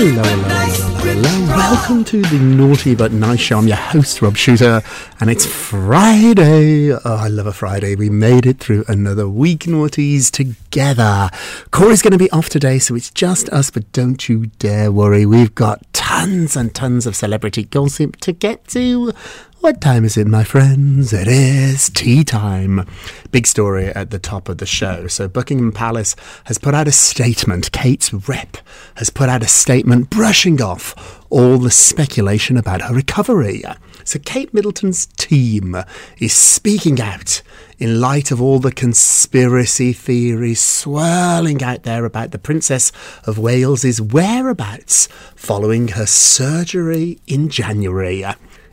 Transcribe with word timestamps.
Hello, 0.00 0.22
hello, 0.22 0.44
hello, 0.46 1.20
hello. 1.20 1.46
Welcome 1.54 2.04
to 2.04 2.22
the 2.22 2.38
Naughty 2.38 2.94
But 2.94 3.12
Nice 3.12 3.38
Show. 3.38 3.58
I'm 3.58 3.68
your 3.68 3.76
host, 3.76 4.22
Rob 4.22 4.34
Shuter, 4.34 4.80
and 5.20 5.28
it's 5.28 5.44
Friday. 5.44 6.90
Oh, 6.90 7.00
I 7.04 7.28
love 7.28 7.46
a 7.46 7.52
Friday. 7.52 7.96
We 7.96 8.08
made 8.08 8.46
it 8.46 8.60
through 8.60 8.86
another 8.88 9.28
week, 9.28 9.64
Naughties, 9.64 10.30
together. 10.30 10.69
Corey's 10.70 12.02
going 12.02 12.12
to 12.12 12.18
be 12.18 12.30
off 12.30 12.48
today, 12.48 12.78
so 12.78 12.94
it's 12.94 13.10
just 13.10 13.48
us, 13.48 13.70
but 13.70 13.90
don't 13.92 14.28
you 14.28 14.46
dare 14.58 14.92
worry. 14.92 15.26
We've 15.26 15.54
got 15.54 15.92
tons 15.92 16.56
and 16.56 16.74
tons 16.74 17.06
of 17.06 17.16
celebrity 17.16 17.64
gossip 17.64 18.16
to 18.18 18.32
get 18.32 18.66
to. 18.68 19.12
What 19.60 19.80
time 19.80 20.04
is 20.04 20.16
it, 20.16 20.26
my 20.26 20.44
friends? 20.44 21.12
It 21.12 21.28
is 21.28 21.90
tea 21.90 22.24
time. 22.24 22.86
Big 23.30 23.46
story 23.46 23.88
at 23.88 24.10
the 24.10 24.18
top 24.18 24.48
of 24.48 24.58
the 24.58 24.66
show. 24.66 25.06
So, 25.06 25.28
Buckingham 25.28 25.72
Palace 25.72 26.16
has 26.44 26.56
put 26.56 26.74
out 26.74 26.88
a 26.88 26.92
statement. 26.92 27.70
Kate's 27.72 28.12
rep 28.12 28.56
has 28.94 29.10
put 29.10 29.28
out 29.28 29.42
a 29.42 29.48
statement 29.48 30.08
brushing 30.08 30.62
off 30.62 31.19
all 31.30 31.58
the 31.58 31.70
speculation 31.70 32.56
about 32.56 32.82
her 32.82 32.94
recovery. 32.94 33.62
So, 34.04 34.18
Kate 34.18 34.52
Middleton's 34.52 35.06
team 35.06 35.76
is 36.18 36.32
speaking 36.32 37.00
out 37.00 37.42
in 37.78 38.00
light 38.00 38.30
of 38.30 38.42
all 38.42 38.58
the 38.58 38.72
conspiracy 38.72 39.92
theories 39.92 40.60
swirling 40.60 41.62
out 41.62 41.84
there 41.84 42.04
about 42.04 42.32
the 42.32 42.38
Princess 42.38 42.92
of 43.24 43.38
Wales's 43.38 44.00
whereabouts 44.00 45.06
following 45.36 45.88
her 45.88 46.06
surgery 46.06 47.20
in 47.26 47.48
January. 47.48 48.24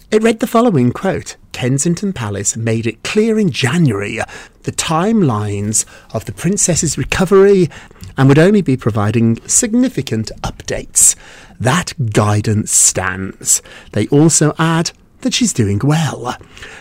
It 0.10 0.24
read 0.24 0.40
the 0.40 0.48
following 0.48 0.92
quote 0.92 1.36
Kensington 1.52 2.14
Palace 2.14 2.56
made 2.56 2.86
it 2.86 3.04
clear 3.04 3.40
in 3.40 3.50
January 3.50 4.20
the 4.64 4.72
timelines 4.72 5.86
of 6.14 6.26
the 6.26 6.32
princess's 6.32 6.98
recovery 6.98 7.70
and 8.18 8.28
would 8.28 8.40
only 8.40 8.62
be 8.62 8.76
providing 8.76 9.40
significant 9.48 10.32
updates. 10.42 11.16
That 11.60 11.94
guidance 12.12 12.72
stands. 12.72 13.62
They 13.92 14.08
also 14.08 14.54
add 14.58 14.92
that 15.22 15.34
she's 15.34 15.54
doing 15.54 15.80
well. 15.84 16.36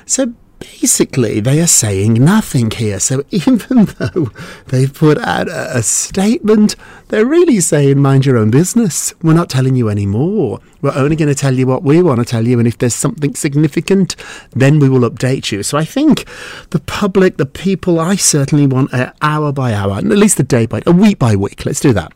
So 0.05 0.35
basically, 0.59 1.41
they 1.41 1.61
are 1.61 1.67
saying 1.67 2.15
nothing 2.15 2.71
here. 2.71 3.01
So 3.01 3.25
even 3.31 3.59
though 3.99 4.31
they've 4.67 4.93
put 4.93 5.19
out 5.19 5.49
a, 5.49 5.79
a 5.79 5.83
statement, 5.83 6.77
they're 7.09 7.27
really 7.27 7.61
saying, 7.61 8.01
mind 8.01 8.27
your 8.27 8.37
own 8.37 8.51
business. 8.51 9.15
We're 9.23 9.35
not 9.35 9.51
telling 9.51 9.77
you 9.77 9.89
any 9.89 10.07
more. 10.07 10.61
We're 10.83 10.95
only 10.95 11.17
going 11.17 11.29
to 11.29 11.35
tell 11.35 11.55
you 11.55 11.67
what 11.67 11.83
we 11.83 12.03
want 12.03 12.21
to 12.21 12.25
tell 12.25 12.47
you. 12.47 12.59
And 12.59 12.69
if 12.69 12.79
there's 12.79 12.95
something 12.95 13.35
significant, 13.35 14.17
then 14.51 14.79
we 14.79 14.89
will 14.89 15.09
update 15.09 15.53
you. 15.53 15.63
So 15.63 15.79
I 15.79 15.85
think 15.85 16.27
the 16.71 16.81
public, 16.81 17.37
the 17.37 17.47
people, 17.47 18.01
I 18.01 18.17
certainly 18.17 18.67
want 18.67 18.93
a 18.93 19.15
hour 19.23 19.53
by 19.53 19.73
hour, 19.73 19.97
at 19.97 20.05
least 20.05 20.41
a 20.41 20.45
day 20.45 20.67
by, 20.67 20.83
a 20.87 20.93
week 20.93 21.19
by 21.19 21.37
week. 21.37 21.67
Let's 21.67 21.81
do 21.81 21.93
that. 21.93 22.13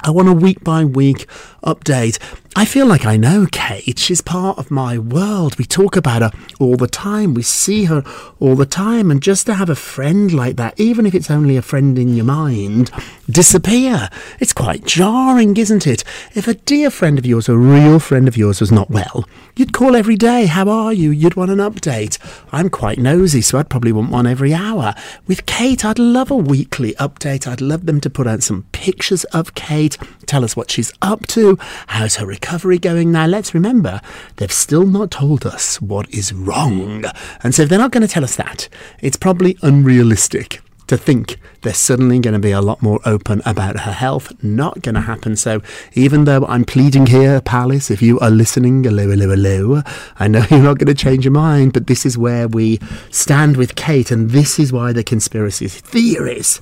I 0.00 0.10
want 0.10 0.28
a 0.28 0.32
week 0.32 0.62
by 0.62 0.84
week 0.84 1.26
update. 1.64 2.18
I 2.58 2.64
feel 2.64 2.86
like 2.86 3.04
I 3.04 3.18
know 3.18 3.46
Kate. 3.52 3.98
She's 3.98 4.22
part 4.22 4.56
of 4.56 4.70
my 4.70 4.96
world. 4.96 5.58
We 5.58 5.66
talk 5.66 5.94
about 5.94 6.22
her 6.22 6.30
all 6.58 6.78
the 6.78 6.86
time. 6.86 7.34
We 7.34 7.42
see 7.42 7.84
her 7.84 8.02
all 8.40 8.56
the 8.56 8.64
time. 8.64 9.10
And 9.10 9.22
just 9.22 9.44
to 9.44 9.54
have 9.54 9.68
a 9.68 9.74
friend 9.74 10.32
like 10.32 10.56
that, 10.56 10.80
even 10.80 11.04
if 11.04 11.14
it's 11.14 11.30
only 11.30 11.58
a 11.58 11.62
friend 11.62 11.98
in 11.98 12.16
your 12.16 12.24
mind, 12.24 12.90
disappear, 13.28 14.08
it's 14.40 14.54
quite 14.54 14.86
jarring, 14.86 15.54
isn't 15.58 15.86
it? 15.86 16.02
If 16.34 16.48
a 16.48 16.54
dear 16.54 16.88
friend 16.88 17.18
of 17.18 17.26
yours, 17.26 17.50
a 17.50 17.58
real 17.58 17.98
friend 17.98 18.26
of 18.26 18.38
yours, 18.38 18.60
was 18.60 18.72
not 18.72 18.88
well, 18.88 19.28
you'd 19.54 19.74
call 19.74 19.94
every 19.94 20.16
day. 20.16 20.46
How 20.46 20.66
are 20.70 20.94
you? 20.94 21.10
You'd 21.10 21.36
want 21.36 21.50
an 21.50 21.58
update. 21.58 22.16
I'm 22.52 22.70
quite 22.70 22.98
nosy, 22.98 23.42
so 23.42 23.58
I'd 23.58 23.68
probably 23.68 23.92
want 23.92 24.10
one 24.10 24.26
every 24.26 24.54
hour. 24.54 24.94
With 25.26 25.44
Kate, 25.44 25.84
I'd 25.84 25.98
love 25.98 26.30
a 26.30 26.36
weekly 26.36 26.94
update. 26.94 27.46
I'd 27.46 27.60
love 27.60 27.84
them 27.84 28.00
to 28.00 28.08
put 28.08 28.26
out 28.26 28.42
some 28.42 28.64
pictures 28.72 29.24
of 29.24 29.54
Kate, 29.54 29.98
tell 30.26 30.44
us 30.44 30.56
what 30.56 30.70
she's 30.70 30.92
up 31.02 31.26
to, 31.28 31.58
how's 31.88 32.16
her 32.16 32.26
recovery 32.26 32.78
going 32.78 33.12
now. 33.12 33.26
Let's 33.26 33.54
remember, 33.54 34.00
they've 34.36 34.52
still 34.52 34.86
not 34.86 35.10
told 35.10 35.46
us 35.46 35.80
what 35.80 36.08
is 36.10 36.32
wrong. 36.32 37.04
And 37.42 37.54
so 37.54 37.62
if 37.62 37.68
they're 37.68 37.78
not 37.78 37.92
going 37.92 38.06
to 38.06 38.12
tell 38.12 38.24
us 38.24 38.36
that, 38.36 38.68
it's 39.00 39.16
probably 39.16 39.56
unrealistic 39.62 40.60
to 40.86 40.96
think 40.96 41.38
they're 41.62 41.74
suddenly 41.74 42.18
going 42.18 42.34
to 42.34 42.40
be 42.40 42.52
a 42.52 42.60
lot 42.60 42.80
more 42.80 43.00
open 43.04 43.42
about 43.44 43.80
her 43.80 43.92
health. 43.92 44.32
Not 44.42 44.82
going 44.82 44.94
to 44.94 45.00
happen. 45.00 45.36
So 45.36 45.60
even 45.94 46.24
though 46.24 46.44
I'm 46.46 46.64
pleading 46.64 47.06
here, 47.06 47.40
Palace, 47.40 47.90
if 47.90 48.00
you 48.02 48.18
are 48.20 48.30
listening, 48.30 48.84
hello, 48.84 49.08
hello, 49.10 49.28
hello, 49.28 49.82
I 50.18 50.28
know 50.28 50.44
you're 50.50 50.60
not 50.60 50.78
going 50.78 50.86
to 50.86 50.94
change 50.94 51.24
your 51.24 51.32
mind, 51.32 51.72
but 51.72 51.86
this 51.86 52.06
is 52.06 52.16
where 52.16 52.48
we 52.48 52.78
stand 53.10 53.56
with 53.56 53.74
Kate, 53.74 54.10
and 54.10 54.30
this 54.30 54.58
is 54.58 54.72
why 54.72 54.92
the 54.92 55.04
conspiracy 55.04 55.68
theories 55.68 56.60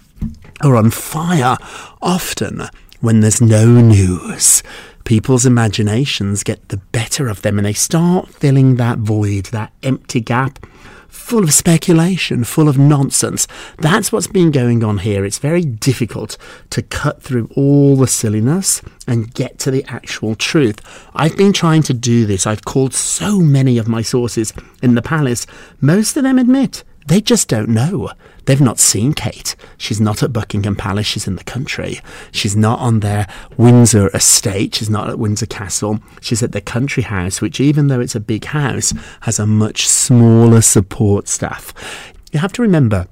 are 0.63 0.77
on 0.77 0.91
fire 0.91 1.57
often 2.01 2.63
when 3.05 3.21
there's 3.21 3.43
no 3.43 3.67
news. 3.67 4.63
People's 5.05 5.45
imaginations 5.45 6.43
get 6.43 6.71
the 6.71 6.79
better 6.79 7.29
of 7.29 7.43
them 7.43 7.59
and 7.59 7.67
they 7.67 7.75
start 7.75 8.31
filling 8.31 8.77
that 8.77 8.99
void, 8.99 9.45
that 9.47 9.73
empty 9.83 10.21
gap 10.21 10.67
full 11.15 11.45
of 11.45 11.53
speculation, 11.55 12.45
full 12.45 12.69
of 12.69 12.79
nonsense. 12.79 13.47
That's 13.79 14.11
what's 14.11 14.27
been 14.27 14.51
going 14.51 14.83
on 14.83 14.99
here. 14.99 15.25
It's 15.25 15.39
very 15.39 15.63
difficult 15.63 16.39
to 16.71 16.83
cut 16.83 17.23
through 17.23 17.51
all 17.55 17.97
the 17.97 18.07
silliness 18.07 18.83
and 19.07 19.33
get 19.33 19.59
to 19.61 19.71
the 19.71 19.85
actual 19.85 20.35
truth. 20.35 20.81
I've 21.15 21.37
been 21.37 21.53
trying 21.53 21.83
to 21.85 21.95
do 21.95 22.27
this. 22.27 22.47
I've 22.47 22.65
called 22.65 22.95
so 22.95 23.39
many 23.39 23.79
of 23.79 23.87
my 23.87 24.03
sources 24.03 24.53
in 24.83 24.95
the 24.95 25.03
palace. 25.03 25.47
Most 25.81 26.17
of 26.17 26.25
them 26.25 26.39
admit 26.39 26.85
they 27.07 27.21
just 27.21 27.49
don't 27.49 27.69
know. 27.69 28.11
They've 28.47 28.61
not 28.61 28.79
seen 28.79 29.13
Kate. 29.15 29.57
She's 29.79 30.01
not 30.01 30.23
at 30.23 30.33
Buckingham 30.33 30.77
Palace. 30.77 31.07
She's 31.07 31.27
in 31.27 31.37
the 31.37 31.45
country. 31.45 32.01
She's 32.31 32.57
not 32.57 32.79
on 32.79 33.01
their 33.01 33.27
Windsor 33.57 34.09
estate. 34.15 34.75
She's 34.75 34.91
not 34.91 35.09
at 35.09 35.19
Windsor 35.19 35.47
Castle. 35.47 36.01
She's 36.21 36.43
at 36.43 36.53
the 36.53 36.61
country 36.61 37.03
house, 37.03 37.41
which, 37.41 37.61
even 37.61 37.89
though 37.89 38.01
it's 38.01 38.15
a 38.15 38.21
big 38.21 38.47
house, 38.47 38.93
has 39.23 39.39
a 39.39 39.47
much 39.47 39.87
smaller 39.89 40.61
support 40.61 41.29
staff. 41.29 41.73
You 42.33 42.41
have 42.41 42.53
to 42.55 42.63
remember, 42.63 43.07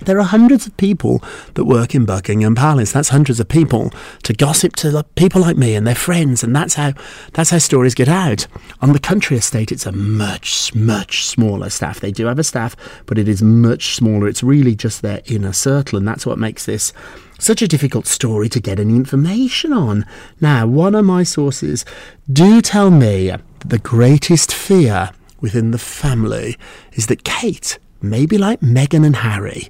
There 0.00 0.18
are 0.18 0.24
hundreds 0.24 0.66
of 0.66 0.76
people 0.76 1.22
that 1.54 1.64
work 1.64 1.94
in 1.94 2.06
Buckingham 2.06 2.54
Palace. 2.54 2.92
That's 2.92 3.10
hundreds 3.10 3.40
of 3.40 3.48
people 3.48 3.92
to 4.22 4.32
gossip 4.32 4.74
to 4.76 5.04
people 5.16 5.42
like 5.42 5.56
me 5.56 5.74
and 5.74 5.86
their 5.86 5.94
friends, 5.94 6.42
and 6.42 6.56
that's 6.56 6.74
how 6.74 6.94
that's 7.34 7.50
how 7.50 7.58
stories 7.58 7.94
get 7.94 8.08
out. 8.08 8.46
On 8.80 8.92
the 8.92 8.98
country 8.98 9.36
estate, 9.36 9.70
it's 9.70 9.86
a 9.86 9.92
much 9.92 10.74
much 10.74 11.26
smaller 11.26 11.68
staff. 11.68 12.00
They 12.00 12.12
do 12.12 12.26
have 12.26 12.38
a 12.38 12.44
staff, 12.44 12.74
but 13.06 13.18
it 13.18 13.28
is 13.28 13.42
much 13.42 13.94
smaller. 13.94 14.28
It's 14.28 14.42
really 14.42 14.74
just 14.74 15.02
their 15.02 15.20
inner 15.26 15.52
circle, 15.52 15.98
and 15.98 16.08
that's 16.08 16.24
what 16.24 16.38
makes 16.38 16.64
this 16.64 16.92
such 17.38 17.62
a 17.62 17.68
difficult 17.68 18.06
story 18.06 18.48
to 18.48 18.60
get 18.60 18.80
any 18.80 18.96
information 18.96 19.72
on. 19.72 20.06
Now, 20.40 20.66
one 20.66 20.94
of 20.94 21.04
my 21.04 21.22
sources 21.22 21.84
do 22.32 22.60
tell 22.62 22.90
me 22.90 23.28
that 23.28 23.42
the 23.64 23.78
greatest 23.78 24.52
fear 24.52 25.10
within 25.40 25.70
the 25.70 25.78
family 25.78 26.56
is 26.92 27.06
that 27.06 27.24
Kate, 27.24 27.78
maybe 28.00 28.38
like 28.38 28.60
Meghan 28.60 29.04
and 29.04 29.16
Harry, 29.16 29.68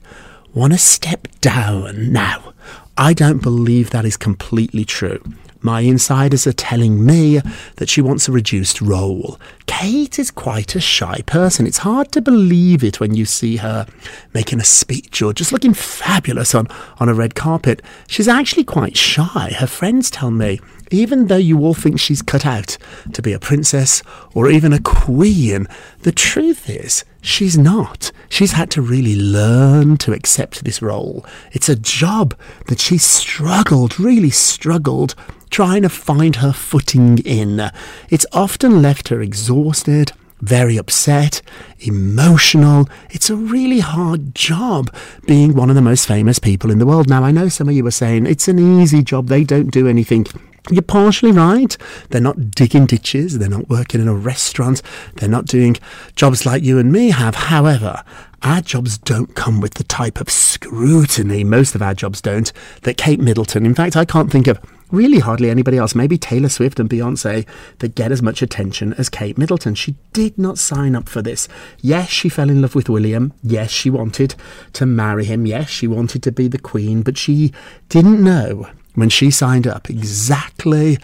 want 0.54 0.72
to 0.72 0.78
step 0.78 1.28
down. 1.40 2.12
Now, 2.12 2.52
I 2.96 3.12
don't 3.12 3.42
believe 3.42 3.90
that 3.90 4.04
is 4.04 4.16
completely 4.16 4.84
true. 4.84 5.22
My 5.60 5.80
insiders 5.80 6.46
are 6.46 6.52
telling 6.52 7.04
me 7.04 7.40
that 7.76 7.88
she 7.88 8.00
wants 8.00 8.28
a 8.28 8.32
reduced 8.32 8.80
role. 8.80 9.40
Kate 9.66 10.18
is 10.18 10.30
quite 10.30 10.76
a 10.76 10.80
shy 10.80 11.22
person. 11.26 11.66
It's 11.66 11.78
hard 11.78 12.12
to 12.12 12.22
believe 12.22 12.84
it 12.84 13.00
when 13.00 13.14
you 13.14 13.24
see 13.24 13.56
her 13.56 13.86
making 14.34 14.60
a 14.60 14.64
speech 14.64 15.20
or 15.20 15.32
just 15.32 15.52
looking 15.52 15.74
fabulous 15.74 16.54
on, 16.54 16.68
on 17.00 17.08
a 17.08 17.14
red 17.14 17.34
carpet. 17.34 17.82
She's 18.06 18.28
actually 18.28 18.64
quite 18.64 18.96
shy. 18.96 19.52
Her 19.56 19.66
friends 19.66 20.10
tell 20.10 20.30
me, 20.30 20.60
even 20.90 21.26
though 21.26 21.36
you 21.36 21.58
all 21.60 21.74
think 21.74 22.00
she's 22.00 22.22
cut 22.22 22.46
out 22.46 22.76
to 23.12 23.22
be 23.22 23.32
a 23.32 23.38
princess 23.38 24.02
or 24.34 24.48
even 24.48 24.72
a 24.72 24.80
queen, 24.80 25.66
the 26.02 26.12
truth 26.12 26.68
is 26.68 27.04
she's 27.20 27.58
not. 27.58 28.10
She's 28.28 28.52
had 28.52 28.70
to 28.72 28.82
really 28.82 29.16
learn 29.16 29.96
to 29.98 30.12
accept 30.12 30.64
this 30.64 30.82
role. 30.82 31.24
It's 31.52 31.68
a 31.68 31.76
job 31.76 32.34
that 32.66 32.80
she's 32.80 33.04
struggled, 33.04 33.98
really 33.98 34.30
struggled 34.30 35.14
trying 35.50 35.82
to 35.82 35.88
find 35.88 36.36
her 36.36 36.52
footing 36.52 37.18
in. 37.18 37.70
It's 38.10 38.26
often 38.32 38.82
left 38.82 39.08
her 39.08 39.20
exhausted, 39.20 40.12
very 40.40 40.76
upset, 40.76 41.42
emotional. 41.80 42.88
It's 43.10 43.30
a 43.30 43.36
really 43.36 43.80
hard 43.80 44.34
job 44.34 44.94
being 45.26 45.54
one 45.54 45.70
of 45.70 45.76
the 45.76 45.82
most 45.82 46.06
famous 46.06 46.38
people 46.38 46.70
in 46.70 46.78
the 46.78 46.86
world. 46.86 47.08
Now, 47.08 47.24
I 47.24 47.30
know 47.30 47.48
some 47.48 47.68
of 47.68 47.74
you 47.74 47.86
are 47.86 47.92
saying 47.92 48.26
it's 48.26 48.48
an 48.48 48.58
easy 48.80 49.02
job, 49.02 49.28
they 49.28 49.44
don't 49.44 49.70
do 49.70 49.88
anything. 49.88 50.26
You're 50.70 50.82
partially 50.82 51.32
right. 51.32 51.76
They're 52.10 52.20
not 52.20 52.50
digging 52.50 52.86
ditches. 52.86 53.38
They're 53.38 53.48
not 53.48 53.68
working 53.68 54.00
in 54.00 54.08
a 54.08 54.14
restaurant. 54.14 54.82
They're 55.14 55.28
not 55.28 55.46
doing 55.46 55.76
jobs 56.14 56.44
like 56.44 56.62
you 56.62 56.78
and 56.78 56.92
me 56.92 57.10
have. 57.10 57.34
However, 57.34 58.02
our 58.42 58.60
jobs 58.60 58.98
don't 58.98 59.34
come 59.34 59.60
with 59.60 59.74
the 59.74 59.84
type 59.84 60.20
of 60.20 60.30
scrutiny, 60.30 61.42
most 61.42 61.74
of 61.74 61.82
our 61.82 61.94
jobs 61.94 62.20
don't, 62.20 62.52
that 62.82 62.96
Kate 62.96 63.18
Middleton, 63.18 63.66
in 63.66 63.74
fact, 63.74 63.96
I 63.96 64.04
can't 64.04 64.30
think 64.30 64.46
of 64.46 64.60
really 64.92 65.18
hardly 65.18 65.50
anybody 65.50 65.76
else, 65.76 65.94
maybe 65.94 66.16
Taylor 66.16 66.48
Swift 66.48 66.78
and 66.78 66.88
Beyonce, 66.88 67.46
that 67.80 67.94
get 67.96 68.12
as 68.12 68.22
much 68.22 68.40
attention 68.40 68.92
as 68.94 69.08
Kate 69.08 69.36
Middleton. 69.36 69.74
She 69.74 69.96
did 70.12 70.38
not 70.38 70.56
sign 70.56 70.94
up 70.94 71.08
for 71.08 71.20
this. 71.20 71.48
Yes, 71.80 72.10
she 72.10 72.28
fell 72.28 72.48
in 72.48 72.62
love 72.62 72.74
with 72.74 72.88
William. 72.88 73.32
Yes, 73.42 73.70
she 73.70 73.90
wanted 73.90 74.34
to 74.74 74.86
marry 74.86 75.24
him. 75.24 75.44
Yes, 75.44 75.68
she 75.68 75.86
wanted 75.88 76.22
to 76.22 76.32
be 76.32 76.46
the 76.46 76.58
queen, 76.58 77.02
but 77.02 77.18
she 77.18 77.52
didn't 77.88 78.22
know 78.22 78.68
when 78.98 79.08
she 79.08 79.30
signed 79.30 79.66
up 79.66 79.88
exactly 79.88 80.98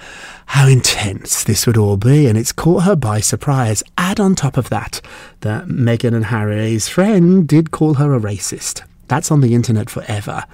how 0.47 0.67
intense 0.67 1.45
this 1.45 1.67
would 1.67 1.77
all 1.77 1.97
be, 1.97 2.27
and 2.27 2.37
it's 2.37 2.53
caught 2.53 2.85
her 2.85 2.97
by 2.97 3.21
surprise. 3.21 3.83
Add 3.97 4.21
on 4.21 4.35
top 4.35 4.57
of 4.57 4.69
that 4.71 5.01
that 5.41 5.67
Meghan 5.67 6.15
and 6.15 6.27
Harry's 6.27 6.89
friend 6.89 7.47
did 7.47 7.71
call 7.71 7.95
her 7.95 8.15
a 8.15 8.21
racist. 8.21 8.83
That's 9.09 9.31
on 9.31 9.41
the 9.41 9.55
internet 9.55 9.91
forever. 9.91 10.45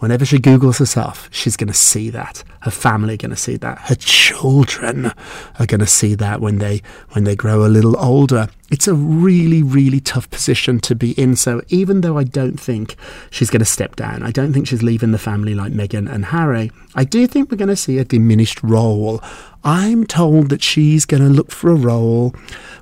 Whenever 0.00 0.24
she 0.24 0.38
Googles 0.38 0.78
herself, 0.78 1.28
she's 1.30 1.58
going 1.58 1.68
to 1.68 1.74
see 1.74 2.08
that. 2.08 2.42
Her 2.62 2.70
family 2.70 3.14
are 3.14 3.18
going 3.18 3.30
to 3.30 3.36
see 3.36 3.56
that. 3.58 3.78
Her 3.80 3.94
children 3.94 5.12
are 5.58 5.66
going 5.66 5.80
to 5.80 5.86
see 5.86 6.14
that 6.14 6.40
when 6.40 6.56
they 6.56 6.80
when 7.10 7.24
they 7.24 7.36
grow 7.36 7.66
a 7.66 7.68
little 7.68 7.98
older. 7.98 8.48
It's 8.70 8.88
a 8.88 8.94
really, 8.94 9.62
really 9.62 10.00
tough 10.00 10.30
position 10.30 10.80
to 10.80 10.94
be 10.94 11.12
in. 11.12 11.36
So 11.36 11.60
even 11.68 12.00
though 12.00 12.16
I 12.16 12.24
don't 12.24 12.58
think 12.58 12.96
she's 13.30 13.50
going 13.50 13.60
to 13.60 13.66
step 13.66 13.94
down, 13.94 14.22
I 14.22 14.30
don't 14.30 14.54
think 14.54 14.68
she's 14.68 14.82
leaving 14.82 15.12
the 15.12 15.18
family 15.18 15.54
like 15.54 15.72
Meghan 15.72 16.10
and 16.10 16.26
Harry. 16.26 16.72
I 16.94 17.04
do 17.04 17.26
think 17.26 17.50
we're 17.50 17.58
going 17.58 17.68
to 17.68 17.76
see 17.76 17.98
a 17.98 18.04
diminished 18.04 18.62
role. 18.62 19.22
I'm 19.64 20.06
told 20.06 20.48
that 20.48 20.62
she's 20.62 21.04
going 21.04 21.22
to 21.22 21.28
look 21.28 21.50
for 21.50 21.68
a 21.68 21.74
role 21.74 22.34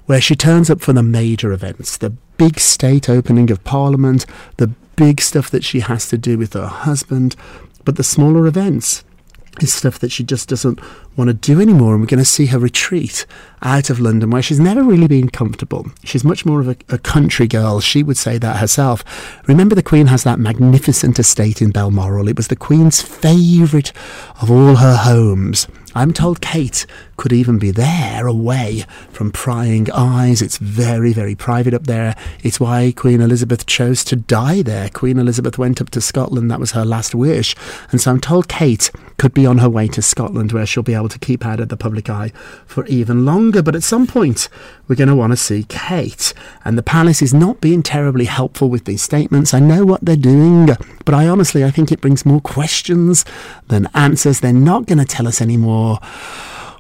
where 0.07 0.21
she 0.21 0.37
turns 0.37 0.71
up 0.71 0.81
for 0.81 0.93
the 0.93 1.03
major 1.03 1.51
events, 1.51 1.97
the 1.97 2.11
big 2.11 2.61
state 2.61 3.09
opening 3.09 3.51
of 3.51 3.65
Parliament, 3.65 4.25
the 4.59 4.71
big 4.99 5.21
stuff 5.21 5.49
that 5.51 5.63
she 5.65 5.81
has 5.81 6.09
to 6.09 6.19
do 6.19 6.37
with 6.37 6.55
her 6.55 6.67
husband, 6.67 7.37
but 7.85 7.95
the 7.95 8.03
smaller 8.03 8.49
events 8.49 9.05
is 9.63 9.73
stuff 9.73 9.99
that 10.01 10.11
she 10.11 10.25
just 10.25 10.49
doesn't 10.49 10.81
want 11.17 11.29
to 11.29 11.35
do 11.35 11.61
anymore. 11.61 11.95
And 11.95 12.03
we're 12.03 12.09
going 12.09 12.19
to 12.19 12.25
see 12.25 12.47
her 12.47 12.59
retreat 12.59 13.27
out 13.63 13.91
of 13.91 14.01
London, 14.01 14.31
where 14.31 14.43
she's 14.43 14.61
never 14.61 14.83
really 14.83 15.07
been 15.07 15.29
comfortable. 15.29 15.87
She's 16.05 16.25
much 16.25 16.45
more 16.45 16.61
of 16.61 16.69
a, 16.69 16.77
a, 16.89 16.99
country 16.99 17.47
girl. 17.47 17.81
She 17.81 18.03
would 18.03 18.17
say 18.17 18.39
that 18.39 18.57
herself. 18.57 19.05
Remember, 19.49 19.75
the 19.75 19.83
Queen 19.83 20.07
has 20.09 20.25
that 20.25 20.39
magnificent 20.39 21.19
estate 21.19 21.63
in 21.63 21.71
Balmoral. 21.71 22.29
It 22.29 22.37
was 22.37 22.49
the 22.49 22.57
Queen's 22.57 23.01
favourite 23.01 23.93
of 24.43 24.51
all 24.51 24.77
her 24.77 24.97
homes. 24.97 25.69
I'm 25.99 26.13
told 26.13 26.41
Kate 26.41 26.87
could 27.17 27.33
even 27.33 27.59
be 27.59 27.73
there 27.73 28.29
away 28.29 28.85
from 29.11 29.33
prying 29.33 29.91
eyes. 29.91 30.41
It's 30.41 30.57
very, 30.57 31.13
very 31.13 31.35
private 31.35 31.75
up 31.75 31.89
there. 31.89 32.15
It's 32.45 32.61
why 32.61 32.93
Queen 32.95 33.21
Elizabeth 33.21 33.67
chose 33.67 34.05
to 34.05 34.15
die 34.15 34.63
there. 34.63 34.91
Queen 34.91 35.19
Elizabeth 35.19 35.59
went 35.59 35.81
up 35.81 35.91
to 35.91 36.01
Scotland. 36.01 36.53
That 36.53 36.61
was 36.61 36.71
her 36.71 36.85
last 36.85 37.17
wish. 37.17 37.57
And 37.91 38.01
so 38.01 38.13
I'm 38.13 38.21
told 38.21 38.47
Kate 38.47 38.93
could 39.19 39.35
be 39.35 39.45
on 39.45 39.59
her 39.59 39.69
way 39.69 39.89
to 39.89 40.01
Scotland 40.01 40.53
where 40.53 40.65
she'll 40.65 40.83
be 40.83 40.95
able 40.95 41.09
to 41.09 41.19
keep 41.19 41.45
out 41.45 41.61
of 41.61 41.69
the 41.69 41.77
public 41.77 42.09
eye 42.09 42.31
for 42.67 42.87
even 42.87 43.25
longer. 43.25 43.63
But 43.63 43.75
at 43.75 43.83
some 43.83 44.07
point, 44.07 44.49
we're 44.87 44.97
going 44.97 45.09
to 45.09 45.17
want 45.17 45.33
to 45.33 45.37
see 45.37 45.65
Kate. 45.69 46.33
And 46.65 46.79
the 46.79 46.83
palace 46.83 47.21
is 47.21 47.35
not 47.35 47.61
being 47.61 47.83
terribly 47.83 48.27
helpful 48.27 48.71
with 48.71 48.85
these 48.85 49.03
statements. 49.03 49.53
I 49.53 49.61
know 49.61 49.85
what 49.85 50.05
they're 50.05 50.17
doing, 50.17 50.69
but 51.05 51.15
I 51.15 51.29
honestly, 51.29 51.65
I 51.65 51.71
think 51.71 51.93
it 51.93 52.01
brings 52.01 52.25
more 52.25 52.41
questions 52.41 53.25
than 53.67 53.89
answers. 53.95 54.41
They're 54.41 54.53
not 54.53 54.87
going 54.87 54.99
to 54.99 55.05
tell 55.05 55.29
us 55.29 55.43
anymore 55.43 55.99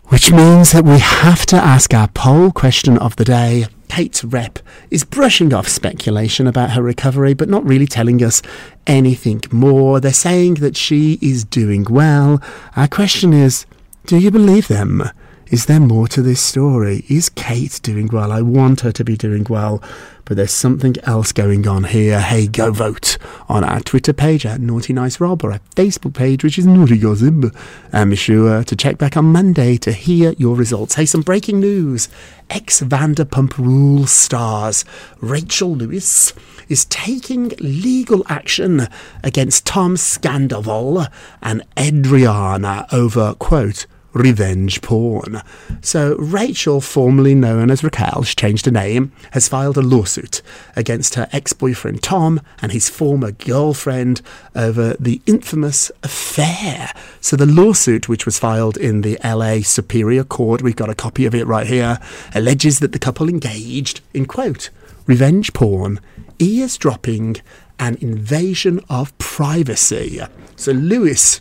which 0.08 0.32
means 0.32 0.72
that 0.72 0.84
we 0.84 0.98
have 0.98 1.44
to 1.44 1.56
ask 1.56 1.92
our 1.92 2.08
poll 2.08 2.50
question 2.50 2.96
of 2.96 3.14
the 3.16 3.26
day. 3.26 3.66
Kate's 3.88 4.22
rep 4.24 4.58
is 4.90 5.04
brushing 5.04 5.52
off 5.52 5.68
speculation 5.68 6.46
about 6.46 6.70
her 6.70 6.82
recovery, 6.82 7.34
but 7.34 7.48
not 7.48 7.66
really 7.66 7.86
telling 7.86 8.22
us 8.22 8.42
anything 8.86 9.42
more. 9.50 10.00
They're 10.00 10.12
saying 10.12 10.54
that 10.54 10.76
she 10.76 11.18
is 11.20 11.44
doing 11.44 11.84
well. 11.88 12.42
Our 12.76 12.88
question 12.88 13.32
is 13.32 13.66
do 14.06 14.16
you 14.16 14.30
believe 14.30 14.68
them? 14.68 15.02
Is 15.50 15.64
there 15.64 15.80
more 15.80 16.06
to 16.08 16.20
this 16.20 16.42
story? 16.42 17.06
Is 17.08 17.30
Kate 17.30 17.80
doing 17.82 18.08
well? 18.08 18.32
I 18.32 18.42
want 18.42 18.82
her 18.82 18.92
to 18.92 19.02
be 19.02 19.16
doing 19.16 19.46
well, 19.48 19.82
but 20.26 20.36
there's 20.36 20.52
something 20.52 20.96
else 21.04 21.32
going 21.32 21.66
on 21.66 21.84
here. 21.84 22.20
Hey, 22.20 22.46
go 22.46 22.70
vote 22.70 23.16
on 23.48 23.64
our 23.64 23.80
Twitter 23.80 24.12
page 24.12 24.44
at 24.44 24.60
Naughty 24.60 24.92
Nice 24.92 25.20
Rob 25.20 25.42
or 25.42 25.52
our 25.52 25.60
Facebook 25.74 26.12
page, 26.12 26.44
which 26.44 26.58
is 26.58 26.66
Naughty 26.66 26.98
Gossip. 26.98 27.56
And 27.92 28.10
be 28.10 28.16
sure 28.16 28.62
to 28.62 28.76
check 28.76 28.98
back 28.98 29.16
on 29.16 29.32
Monday 29.32 29.78
to 29.78 29.92
hear 29.92 30.34
your 30.36 30.54
results. 30.54 30.96
Hey, 30.96 31.06
some 31.06 31.22
breaking 31.22 31.60
news. 31.60 32.10
Ex 32.50 32.82
Vanderpump 32.82 33.56
Rules 33.56 34.10
stars 34.10 34.84
Rachel 35.22 35.74
Lewis 35.74 36.34
is 36.68 36.84
taking 36.84 37.54
legal 37.60 38.22
action 38.28 38.86
against 39.22 39.64
Tom 39.64 39.96
Scandoval 39.96 41.10
and 41.40 41.62
Adriana 41.78 42.86
over, 42.92 43.34
quote, 43.34 43.86
revenge 44.12 44.80
porn. 44.82 45.42
So 45.80 46.16
Rachel, 46.16 46.80
formerly 46.80 47.34
known 47.34 47.70
as 47.70 47.84
Raquel, 47.84 48.22
she 48.22 48.34
changed 48.34 48.66
her 48.66 48.72
name, 48.72 49.12
has 49.32 49.48
filed 49.48 49.76
a 49.76 49.82
lawsuit 49.82 50.42
against 50.76 51.14
her 51.14 51.28
ex-boyfriend 51.32 52.02
Tom 52.02 52.40
and 52.60 52.72
his 52.72 52.88
former 52.88 53.32
girlfriend 53.32 54.22
over 54.54 54.94
the 54.98 55.20
infamous 55.26 55.90
affair. 56.02 56.92
So 57.20 57.36
the 57.36 57.46
lawsuit, 57.46 58.08
which 58.08 58.24
was 58.24 58.38
filed 58.38 58.76
in 58.76 59.02
the 59.02 59.18
LA 59.22 59.60
Superior 59.60 60.24
Court, 60.24 60.62
we've 60.62 60.76
got 60.76 60.90
a 60.90 60.94
copy 60.94 61.26
of 61.26 61.34
it 61.34 61.46
right 61.46 61.66
here, 61.66 61.98
alleges 62.34 62.80
that 62.80 62.92
the 62.92 62.98
couple 62.98 63.28
engaged 63.28 64.00
in 64.14 64.26
quote 64.26 64.70
revenge 65.06 65.52
porn, 65.54 66.00
eavesdropping, 66.38 67.36
and 67.78 67.96
invasion 68.02 68.80
of 68.90 69.16
privacy. 69.18 70.20
So 70.56 70.72
Lewis, 70.72 71.40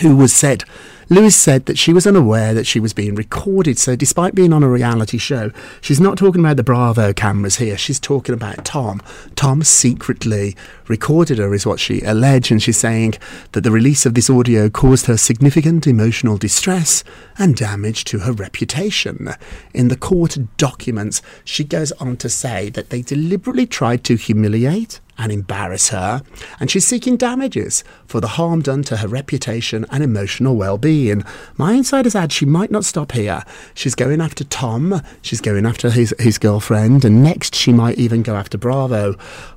who 0.00 0.16
was 0.16 0.32
said 0.32 0.64
Lewis 1.12 1.36
said 1.36 1.66
that 1.66 1.78
she 1.78 1.92
was 1.92 2.06
unaware 2.06 2.54
that 2.54 2.66
she 2.66 2.80
was 2.80 2.94
being 2.94 3.14
recorded. 3.14 3.78
So, 3.78 3.94
despite 3.94 4.34
being 4.34 4.50
on 4.50 4.62
a 4.62 4.68
reality 4.68 5.18
show, 5.18 5.50
she's 5.82 6.00
not 6.00 6.16
talking 6.16 6.40
about 6.40 6.56
the 6.56 6.62
Bravo 6.62 7.12
cameras 7.12 7.56
here. 7.56 7.76
She's 7.76 8.00
talking 8.00 8.34
about 8.34 8.64
Tom. 8.64 9.02
Tom 9.36 9.62
secretly 9.62 10.56
recorded 10.88 11.36
her, 11.36 11.52
is 11.52 11.66
what 11.66 11.80
she 11.80 12.00
alleged. 12.00 12.50
And 12.50 12.62
she's 12.62 12.78
saying 12.78 13.16
that 13.52 13.60
the 13.60 13.70
release 13.70 14.06
of 14.06 14.14
this 14.14 14.30
audio 14.30 14.70
caused 14.70 15.04
her 15.04 15.18
significant 15.18 15.86
emotional 15.86 16.38
distress 16.38 17.04
and 17.36 17.56
damage 17.56 18.04
to 18.04 18.20
her 18.20 18.32
reputation. 18.32 19.34
In 19.74 19.88
the 19.88 19.98
court 19.98 20.38
documents, 20.56 21.20
she 21.44 21.62
goes 21.62 21.92
on 21.92 22.16
to 22.16 22.30
say 22.30 22.70
that 22.70 22.88
they 22.88 23.02
deliberately 23.02 23.66
tried 23.66 24.02
to 24.04 24.16
humiliate 24.16 24.98
and 25.22 25.30
embarrass 25.30 25.90
her, 25.90 26.20
and 26.58 26.68
she's 26.68 26.84
seeking 26.84 27.16
damages 27.16 27.84
for 28.06 28.20
the 28.20 28.26
harm 28.26 28.60
done 28.60 28.82
to 28.82 28.96
her 28.96 29.06
reputation 29.06 29.86
and 29.88 30.02
emotional 30.02 30.56
well 30.56 30.76
being. 30.76 31.22
My 31.56 31.74
insiders 31.74 32.16
add 32.16 32.32
she 32.32 32.44
might 32.44 32.72
not 32.72 32.84
stop 32.84 33.12
here. 33.12 33.44
She's 33.72 33.94
going 33.94 34.20
after 34.20 34.42
Tom, 34.42 35.00
she's 35.22 35.40
going 35.40 35.64
after 35.64 35.90
his, 35.90 36.12
his 36.18 36.38
girlfriend, 36.38 37.04
and 37.04 37.22
next 37.22 37.54
she 37.54 37.72
might 37.72 37.98
even 37.98 38.24
go 38.24 38.34
after 38.34 38.58
Bravo. 38.58 39.14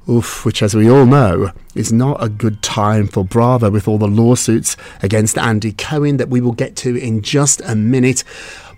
Oof, 0.08 0.46
which, 0.46 0.62
as 0.62 0.76
we 0.76 0.88
all 0.88 1.08
know, 1.08 1.52
is 1.74 1.92
not 1.92 2.24
a 2.24 2.30
good 2.30 2.62
time 2.62 3.08
for 3.08 3.26
Bravo 3.26 3.72
with 3.72 3.88
all 3.88 3.98
the 3.98 4.08
lawsuits 4.08 4.78
against 5.02 5.36
Andy 5.36 5.72
Cohen 5.72 6.18
that 6.18 6.30
we 6.30 6.42
will 6.42 6.52
get 6.52 6.76
to 6.78 6.96
in 6.96 7.24
just 7.24 7.60
a 7.62 7.76
minute 7.76 8.24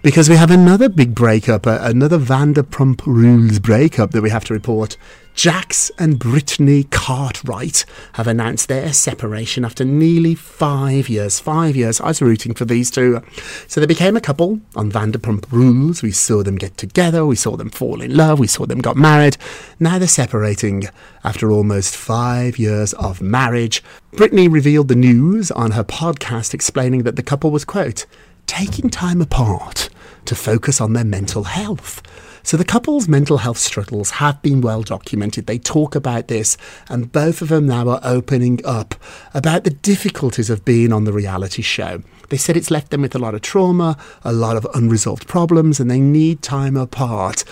because 0.07 0.29
we 0.29 0.37
have 0.37 0.51
another 0.51 0.87
big 0.87 1.13
breakup, 1.13 1.67
uh, 1.67 1.79
another 1.81 2.17
Vanderpump 2.17 3.05
Rules 3.05 3.59
breakup 3.59 4.11
that 4.11 4.21
we 4.21 4.29
have 4.29 4.45
to 4.45 4.53
report. 4.53 4.95
Jax 5.35 5.91
and 5.99 6.17
Brittany 6.17 6.85
Cartwright 6.85 7.83
have 8.13 8.25
announced 8.25 8.69
their 8.69 8.93
separation 8.93 9.65
after 9.65 9.83
nearly 9.83 10.33
five 10.33 11.09
years. 11.09 11.41
Five 11.41 11.75
years. 11.75 11.99
I 11.99 12.07
was 12.07 12.21
rooting 12.21 12.53
for 12.53 12.63
these 12.63 12.89
two. 12.89 13.21
So 13.67 13.81
they 13.81 13.85
became 13.85 14.15
a 14.15 14.21
couple 14.21 14.61
on 14.77 14.89
Vanderpump 14.89 15.51
Rules. 15.51 16.01
We 16.01 16.11
saw 16.11 16.41
them 16.41 16.55
get 16.55 16.77
together. 16.77 17.25
We 17.25 17.35
saw 17.35 17.57
them 17.57 17.69
fall 17.69 18.01
in 18.01 18.15
love. 18.15 18.39
We 18.39 18.47
saw 18.47 18.65
them 18.65 18.79
got 18.79 18.95
married. 18.95 19.35
Now 19.77 19.99
they're 19.99 20.07
separating 20.07 20.85
after 21.25 21.51
almost 21.51 21.97
five 21.97 22.57
years 22.57 22.93
of 22.93 23.21
marriage. 23.21 23.83
Brittany 24.13 24.47
revealed 24.47 24.87
the 24.87 24.95
news 24.95 25.51
on 25.51 25.71
her 25.71 25.83
podcast, 25.83 26.53
explaining 26.53 27.03
that 27.03 27.17
the 27.17 27.23
couple 27.23 27.51
was, 27.51 27.65
quote, 27.65 28.05
taking 28.45 28.89
time 28.89 29.19
apart 29.19 29.89
to 30.27 30.35
focus 30.35 30.79
on 30.79 30.93
their 30.93 31.03
mental 31.03 31.43
health. 31.43 32.01
So 32.43 32.55
the 32.55 32.63
couple's 32.63 33.09
mental 33.09 33.39
health 33.39 33.57
struggles 33.57 34.11
have 34.11 34.41
been 34.41 34.61
well 34.61 34.81
documented. 34.81 35.47
They 35.47 35.59
talk 35.59 35.95
about 35.95 36.29
this, 36.29 36.55
and 36.87 37.11
both 37.11 37.41
of 37.41 37.49
them 37.49 37.65
now 37.65 37.89
are 37.89 37.99
opening 38.03 38.61
up 38.63 38.95
about 39.33 39.65
the 39.65 39.71
difficulties 39.71 40.49
of 40.49 40.63
being 40.63 40.93
on 40.93 41.03
the 41.03 41.11
reality 41.11 41.61
show. 41.61 42.03
They 42.29 42.37
said 42.37 42.55
it's 42.55 42.71
left 42.71 42.91
them 42.91 43.01
with 43.01 43.15
a 43.15 43.19
lot 43.19 43.35
of 43.35 43.41
trauma, 43.41 43.97
a 44.23 44.31
lot 44.31 44.55
of 44.55 44.65
unresolved 44.73 45.27
problems, 45.27 45.79
and 45.79 45.91
they 45.91 45.99
need 45.99 46.41
time 46.41 46.77
apart 46.77 47.43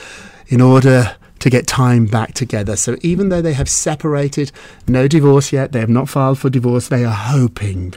in 0.48 0.62
order 0.62 1.18
to 1.40 1.50
get 1.50 1.68
time 1.68 2.06
back 2.06 2.34
together. 2.34 2.78
So 2.78 2.96
even 3.02 3.30
though 3.30 3.42
they 3.42 3.54
have 3.54 3.70
separated, 3.70 4.52
no 4.88 5.08
divorce 5.08 5.52
yet, 5.52 5.74
they 5.74 5.82
have 5.82 5.90
not 5.90 6.08
filed 6.08 6.40
for 6.40 6.50
divorce, 6.50 6.88
they 6.88 7.04
are 7.04 7.12
hoping 7.12 7.96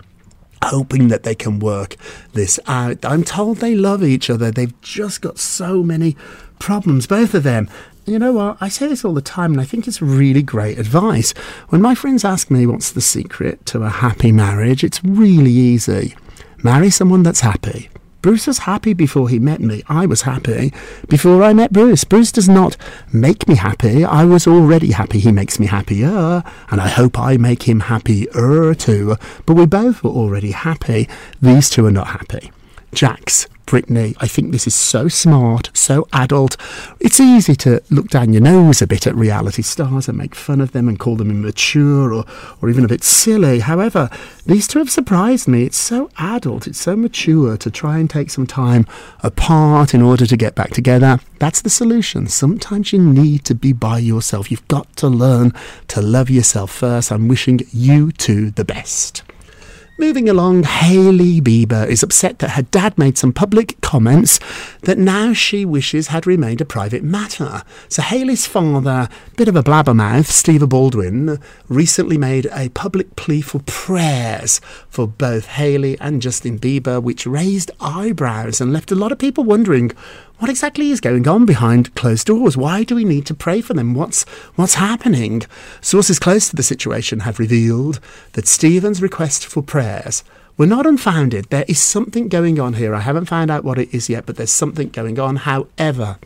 hoping 0.64 1.08
that 1.08 1.22
they 1.22 1.34
can 1.34 1.58
work 1.58 1.96
this 2.32 2.58
out. 2.66 3.04
I'm 3.04 3.24
told 3.24 3.58
they 3.58 3.74
love 3.74 4.02
each 4.02 4.30
other. 4.30 4.50
They've 4.50 4.80
just 4.80 5.20
got 5.20 5.38
so 5.38 5.82
many 5.82 6.16
problems, 6.58 7.06
both 7.06 7.34
of 7.34 7.42
them. 7.42 7.68
You 8.06 8.18
know 8.18 8.32
what? 8.32 8.56
I 8.60 8.68
say 8.68 8.86
this 8.86 9.04
all 9.04 9.12
the 9.12 9.20
time, 9.20 9.52
and 9.52 9.60
I 9.60 9.64
think 9.64 9.86
it's 9.86 10.00
really 10.00 10.42
great 10.42 10.78
advice. 10.78 11.32
When 11.68 11.82
my 11.82 11.94
friends 11.94 12.24
ask 12.24 12.50
me 12.50 12.66
what's 12.66 12.92
the 12.92 13.02
secret 13.02 13.66
to 13.66 13.82
a 13.82 13.90
happy 13.90 14.32
marriage, 14.32 14.82
it's 14.82 15.04
really 15.04 15.52
easy. 15.52 16.16
Marry 16.62 16.88
someone 16.90 17.22
that's 17.22 17.40
happy. 17.40 17.90
Bruce 18.20 18.48
was 18.48 18.58
happy 18.58 18.94
before 18.94 19.28
he 19.28 19.38
met 19.38 19.60
me. 19.60 19.82
I 19.88 20.04
was 20.04 20.22
happy 20.22 20.72
before 21.08 21.44
I 21.44 21.52
met 21.52 21.72
Bruce. 21.72 22.02
Bruce 22.02 22.32
does 22.32 22.48
not 22.48 22.76
make 23.12 23.46
me 23.46 23.54
happy. 23.54 24.04
I 24.04 24.24
was 24.24 24.46
already 24.46 24.90
happy. 24.90 25.20
He 25.20 25.30
makes 25.30 25.60
me 25.60 25.66
happier, 25.66 26.42
and 26.70 26.80
I 26.80 26.88
hope 26.88 27.18
I 27.18 27.36
make 27.36 27.68
him 27.68 27.80
happier 27.80 28.74
too. 28.74 29.16
But 29.46 29.54
we 29.54 29.66
both 29.66 30.02
were 30.02 30.10
already 30.10 30.50
happy. 30.50 31.08
These 31.40 31.70
two 31.70 31.86
are 31.86 31.92
not 31.92 32.08
happy. 32.08 32.50
Jax 32.92 33.46
Brittany. 33.68 34.14
I 34.18 34.26
think 34.26 34.50
this 34.50 34.66
is 34.66 34.74
so 34.74 35.08
smart, 35.08 35.70
so 35.74 36.08
adult. 36.14 36.56
It's 37.00 37.20
easy 37.20 37.54
to 37.56 37.82
look 37.90 38.08
down 38.08 38.32
your 38.32 38.40
nose 38.40 38.80
a 38.80 38.86
bit 38.86 39.06
at 39.06 39.14
reality 39.14 39.60
stars 39.60 40.08
and 40.08 40.16
make 40.16 40.34
fun 40.34 40.62
of 40.62 40.72
them 40.72 40.88
and 40.88 40.98
call 40.98 41.16
them 41.16 41.30
immature 41.30 42.14
or, 42.14 42.24
or 42.62 42.70
even 42.70 42.86
a 42.86 42.88
bit 42.88 43.04
silly. 43.04 43.60
However, 43.60 44.08
these 44.46 44.66
two 44.66 44.78
have 44.78 44.90
surprised 44.90 45.48
me. 45.48 45.64
It's 45.64 45.76
so 45.76 46.08
adult, 46.16 46.66
it's 46.66 46.80
so 46.80 46.96
mature 46.96 47.58
to 47.58 47.70
try 47.70 47.98
and 47.98 48.08
take 48.08 48.30
some 48.30 48.46
time 48.46 48.86
apart 49.22 49.92
in 49.92 50.00
order 50.00 50.24
to 50.24 50.36
get 50.36 50.54
back 50.54 50.70
together. 50.70 51.20
That's 51.38 51.60
the 51.60 51.70
solution. 51.70 52.26
Sometimes 52.26 52.94
you 52.94 52.98
need 52.98 53.44
to 53.44 53.54
be 53.54 53.74
by 53.74 53.98
yourself. 53.98 54.50
You've 54.50 54.66
got 54.68 54.96
to 54.96 55.08
learn 55.08 55.52
to 55.88 56.00
love 56.00 56.30
yourself 56.30 56.70
first. 56.70 57.12
I'm 57.12 57.28
wishing 57.28 57.60
you 57.70 58.12
two 58.12 58.50
the 58.50 58.64
best. 58.64 59.22
Moving 60.00 60.28
along, 60.28 60.62
Hailey 60.62 61.40
Bieber 61.40 61.84
is 61.84 62.04
upset 62.04 62.38
that 62.38 62.50
her 62.50 62.62
dad 62.62 62.96
made 62.96 63.18
some 63.18 63.32
public 63.32 63.80
comments 63.80 64.38
that 64.82 64.96
now 64.96 65.32
she 65.32 65.64
wishes 65.64 66.06
had 66.06 66.24
remained 66.24 66.60
a 66.60 66.64
private 66.64 67.02
matter. 67.02 67.64
So 67.88 68.02
Hailey's 68.02 68.46
father, 68.46 69.08
bit 69.36 69.48
of 69.48 69.56
a 69.56 69.62
blabbermouth, 69.64 70.26
Steve 70.26 70.68
Baldwin, 70.68 71.40
recently 71.68 72.16
made 72.16 72.46
a 72.52 72.68
public 72.68 73.16
plea 73.16 73.40
for 73.40 73.58
prayers 73.66 74.60
for 74.88 75.08
both 75.08 75.46
Hailey 75.46 75.98
and 75.98 76.22
Justin 76.22 76.60
Bieber, 76.60 77.02
which 77.02 77.26
raised 77.26 77.72
eyebrows 77.80 78.60
and 78.60 78.72
left 78.72 78.92
a 78.92 78.94
lot 78.94 79.10
of 79.10 79.18
people 79.18 79.42
wondering 79.42 79.90
what 80.38 80.50
exactly 80.50 80.90
is 80.90 81.00
going 81.00 81.26
on 81.26 81.46
behind 81.46 81.94
closed 81.94 82.26
doors? 82.26 82.56
Why 82.56 82.84
do 82.84 82.94
we 82.94 83.04
need 83.04 83.26
to 83.26 83.34
pray 83.34 83.60
for 83.60 83.74
them? 83.74 83.94
What's 83.94 84.24
what's 84.54 84.74
happening? 84.74 85.42
Sources 85.80 86.18
close 86.18 86.48
to 86.48 86.56
the 86.56 86.62
situation 86.62 87.20
have 87.20 87.38
revealed 87.38 87.98
that 88.32 88.46
Stephen's 88.46 89.02
request 89.02 89.46
for 89.46 89.62
prayers 89.62 90.22
were 90.56 90.66
not 90.66 90.86
unfounded. 90.86 91.46
There 91.50 91.64
is 91.68 91.80
something 91.80 92.28
going 92.28 92.60
on 92.60 92.74
here. 92.74 92.94
I 92.94 93.00
haven't 93.00 93.26
found 93.26 93.50
out 93.50 93.64
what 93.64 93.78
it 93.78 93.92
is 93.92 94.08
yet, 94.08 94.26
but 94.26 94.36
there's 94.36 94.52
something 94.52 94.90
going 94.90 95.18
on. 95.18 95.36
However, 95.36 96.18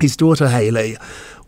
his 0.00 0.16
daughter 0.16 0.48
Hailey 0.48 0.96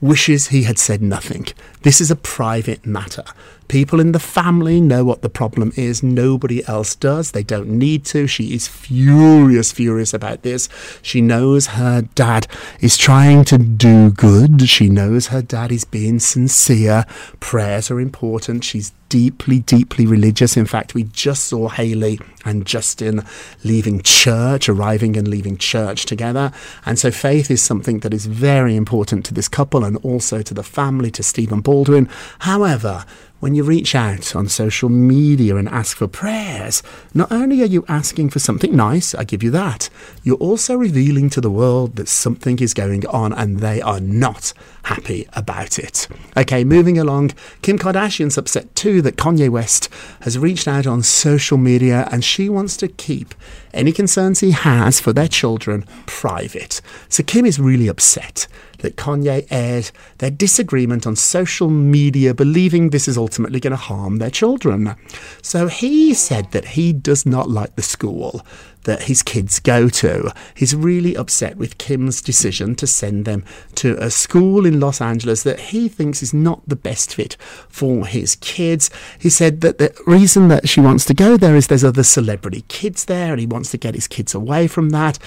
wishes 0.01 0.49
he 0.49 0.63
had 0.63 0.79
said 0.79 1.03
nothing. 1.03 1.47
This 1.83 2.01
is 2.01 2.11
a 2.11 2.17
private 2.17 2.87
matter. 2.87 3.25
People 3.69 4.01
in 4.01 4.13
the 4.13 4.21
family 4.21 4.81
know 4.81 5.05
what 5.05 5.23
the 5.23 5.29
problem 5.29 5.73
is. 5.77 6.03
Nobody 6.03 6.67
else 6.67 6.95
does. 6.95 7.33
They 7.33 7.43
don't 7.43 7.69
need 7.69 8.05
to. 8.07 8.27
She 8.27 8.55
is 8.55 8.69
furious, 8.69 9.73
furious 9.73 10.15
about 10.15 10.43
this. 10.43 10.69
She 11.03 11.21
knows 11.21 11.69
her 11.69 12.03
dad 12.15 12.47
is 12.81 12.97
trying 12.97 13.45
to 13.47 13.59
do 13.59 14.11
good. 14.11 14.69
She 14.69 14.89
knows 14.89 15.29
her 15.29 15.43
dad 15.43 15.73
is 15.73 15.85
being 15.85 16.19
sincere. 16.19 17.05
Prayers 17.41 17.91
are 17.91 18.01
important. 18.01 18.65
She's 18.65 18.93
deeply, 19.09 19.61
deeply 19.61 20.07
religious. 20.07 20.57
In 20.57 20.67
fact, 20.67 20.95
we 20.95 21.05
just 21.05 21.45
saw 21.45 21.69
Hailey 21.69 22.19
and 22.45 22.67
Justin 22.67 23.25
leaving 23.65 24.03
church, 24.03 24.69
arriving 24.69 25.17
and 25.17 25.29
leaving 25.29 25.57
church 25.57 26.07
together. 26.07 26.53
And 26.85 26.99
so 26.99 27.11
faith 27.11 27.51
is 27.51 27.63
something 27.63 28.01
that 28.01 28.15
is 28.15 28.27
very 28.27 28.77
important 28.77 29.25
to 29.27 29.35
this 29.35 29.49
couple 29.49 29.85
and 29.85 29.97
also 29.99 30.43
to 30.43 30.55
the 30.55 30.63
family, 30.63 31.11
to 31.13 31.23
Stephen 31.23 31.61
Baldwin. 31.61 32.09
However, 32.41 33.05
when 33.39 33.55
you 33.55 33.63
reach 33.63 33.95
out 33.95 34.35
on 34.35 34.49
social 34.49 34.89
media 34.89 35.57
and 35.57 35.69
ask 35.69 35.99
for 35.99 36.09
prayers, 36.09 36.83
not 37.13 37.31
only 37.31 37.63
are 37.63 37.67
you 37.67 37.85
asking 37.87 38.31
for 38.31 38.39
something 38.39 38.75
nice, 38.75 39.15
I 39.15 39.25
give 39.25 39.43
you 39.43 39.51
that, 39.51 39.91
you're 40.23 40.37
also 40.37 40.75
revealing 40.75 41.29
to 41.31 41.41
the 41.41 41.51
world 41.51 41.97
that 41.97 42.09
something 42.09 42.59
is 42.61 42.73
going 42.73 43.07
on 43.09 43.33
and 43.35 43.61
they 43.61 43.83
are 43.83 44.01
not 44.01 44.55
happy 44.85 45.29
about 45.35 45.79
it. 45.79 46.09
Okay, 46.37 46.65
moving 46.65 46.97
along, 46.97 47.33
Kim 47.61 47.79
Kardashian's 47.79 48.39
upset 48.39 48.75
too 48.75 49.03
that 49.03 49.17
Kanye 49.17 49.51
West 49.51 49.91
has 50.23 50.39
reached 50.39 50.67
out 50.67 50.87
on 50.87 51.03
social 51.03 51.59
media 51.59 52.09
and 52.11 52.25
she 52.25 52.49
wants 52.49 52.77
to 52.79 52.89
keep 52.89 53.35
any 53.75 53.93
concerns 53.93 54.41
he 54.41 54.53
has 54.53 54.99
for 54.99 55.13
their 55.13 55.29
children 55.29 55.85
private. 56.07 56.81
So 57.11 57.23
Kim 57.23 57.45
is 57.45 57.61
really 57.61 57.89
upset 57.89 58.47
that 58.79 58.97
Kanye 58.97 59.47
aired 59.51 59.91
their 60.19 60.31
disagreement 60.31 61.07
on 61.07 61.17
social 61.17 61.69
media, 61.69 62.35
believing 62.35 62.91
this 62.91 63.09
is 63.09 63.19
ultimately 63.19 63.61
going 63.61 63.73
to 63.73 63.77
harm 63.77 64.17
their 64.17 64.31
children. 64.31 64.95
So 65.43 65.69
he 65.69 66.15
said 66.15 66.53
that 66.53 66.65
he 66.69 66.93
does 66.93 67.27
not 67.27 67.49
like 67.51 67.77
the 67.77 67.83
school 67.83 68.43
that 68.87 69.03
his 69.03 69.23
kids 69.23 69.61
go 69.61 69.89
to. 69.89 70.33
He's 70.55 70.75
really 70.75 71.17
upset 71.17 71.57
with 71.57 71.77
Kim's 71.77 72.23
decision 72.23 72.75
to 72.77 72.87
send 72.87 73.25
them 73.25 73.45
to 73.77 73.97
a 74.03 74.11
school 74.11 74.65
in 74.65 74.81
Los 74.81 75.01
Angeles 75.01 75.43
that 75.43 75.61
he 75.61 75.89
thinks 75.89 76.23
is 76.23 76.33
not 76.33 76.67
the 76.67 76.77
best 76.77 77.15
fit 77.15 77.37
for 77.69 78.07
his 78.07 78.37
kids. 78.37 78.89
He 79.19 79.29
said 79.29 79.61
that 79.61 79.79
the 79.79 79.93
reason 80.07 80.49
that 80.49 80.69
she 80.69 80.81
wants 80.81 81.05
to 81.07 81.15
go 81.15 81.37
there 81.37 81.57
is 81.57 81.67
there's 81.67 81.85
other 81.85 82.05
celebrity 82.05 82.65
kids 82.69 83.05
there 83.05 83.33
and 83.33 83.41
he 83.41 83.47
wants 83.47 83.71
to 83.73 83.77
get 83.77 83.95
his 83.95 84.09
kids 84.09 84.35
away 84.35 84.67
from 84.69 84.91
that. 84.91 85.19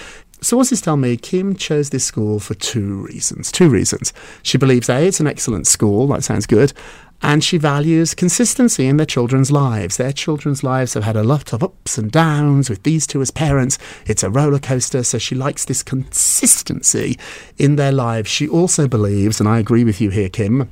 Sources 0.42 0.80
tell 0.82 0.96
me 0.96 1.18
Kim 1.18 1.56
chose 1.56 1.90
this 1.90 2.06
school 2.06 2.40
for 2.40 2.54
two 2.54 3.06
reasons. 3.06 3.52
Two 3.52 3.70
reasons. 3.70 4.14
She 4.42 4.58
believes 4.58 4.90
A, 4.90 5.08
it's 5.08 5.20
an 5.20 5.28
excellent 5.28 5.68
school, 5.68 6.08
that 6.08 6.24
sounds 6.24 6.46
good, 6.46 6.72
and 7.22 7.44
she 7.44 7.58
values 7.58 8.14
consistency 8.14 8.88
in 8.88 8.96
their 8.96 9.06
children's 9.06 9.52
lives. 9.52 9.98
Their 9.98 10.14
children's 10.14 10.64
lives 10.64 10.94
have 10.94 11.04
had 11.04 11.18
a 11.18 11.24
lot 11.24 11.52
of 11.52 11.62
ups 11.62 11.98
and 11.98 12.10
downs 12.10 12.70
with 12.70 12.84
these 12.84 13.06
two 13.06 13.22
as 13.22 13.32
parents. 13.32 13.78
It's 14.06 14.24
a 14.24 14.30
roller 14.30 14.60
coaster, 14.60 15.04
so 15.04 15.18
she 15.18 15.36
likes 15.36 15.66
this 15.66 15.84
consistency 15.84 17.20
in 17.58 17.76
their 17.76 17.92
lives. 17.92 18.30
She 18.30 18.48
also 18.48 18.88
believes, 18.88 19.42
and 19.42 19.50
I 19.50 19.60
agree 19.60 19.84
with 19.84 20.00
you 20.00 20.10
here, 20.10 20.30
Kim, 20.30 20.70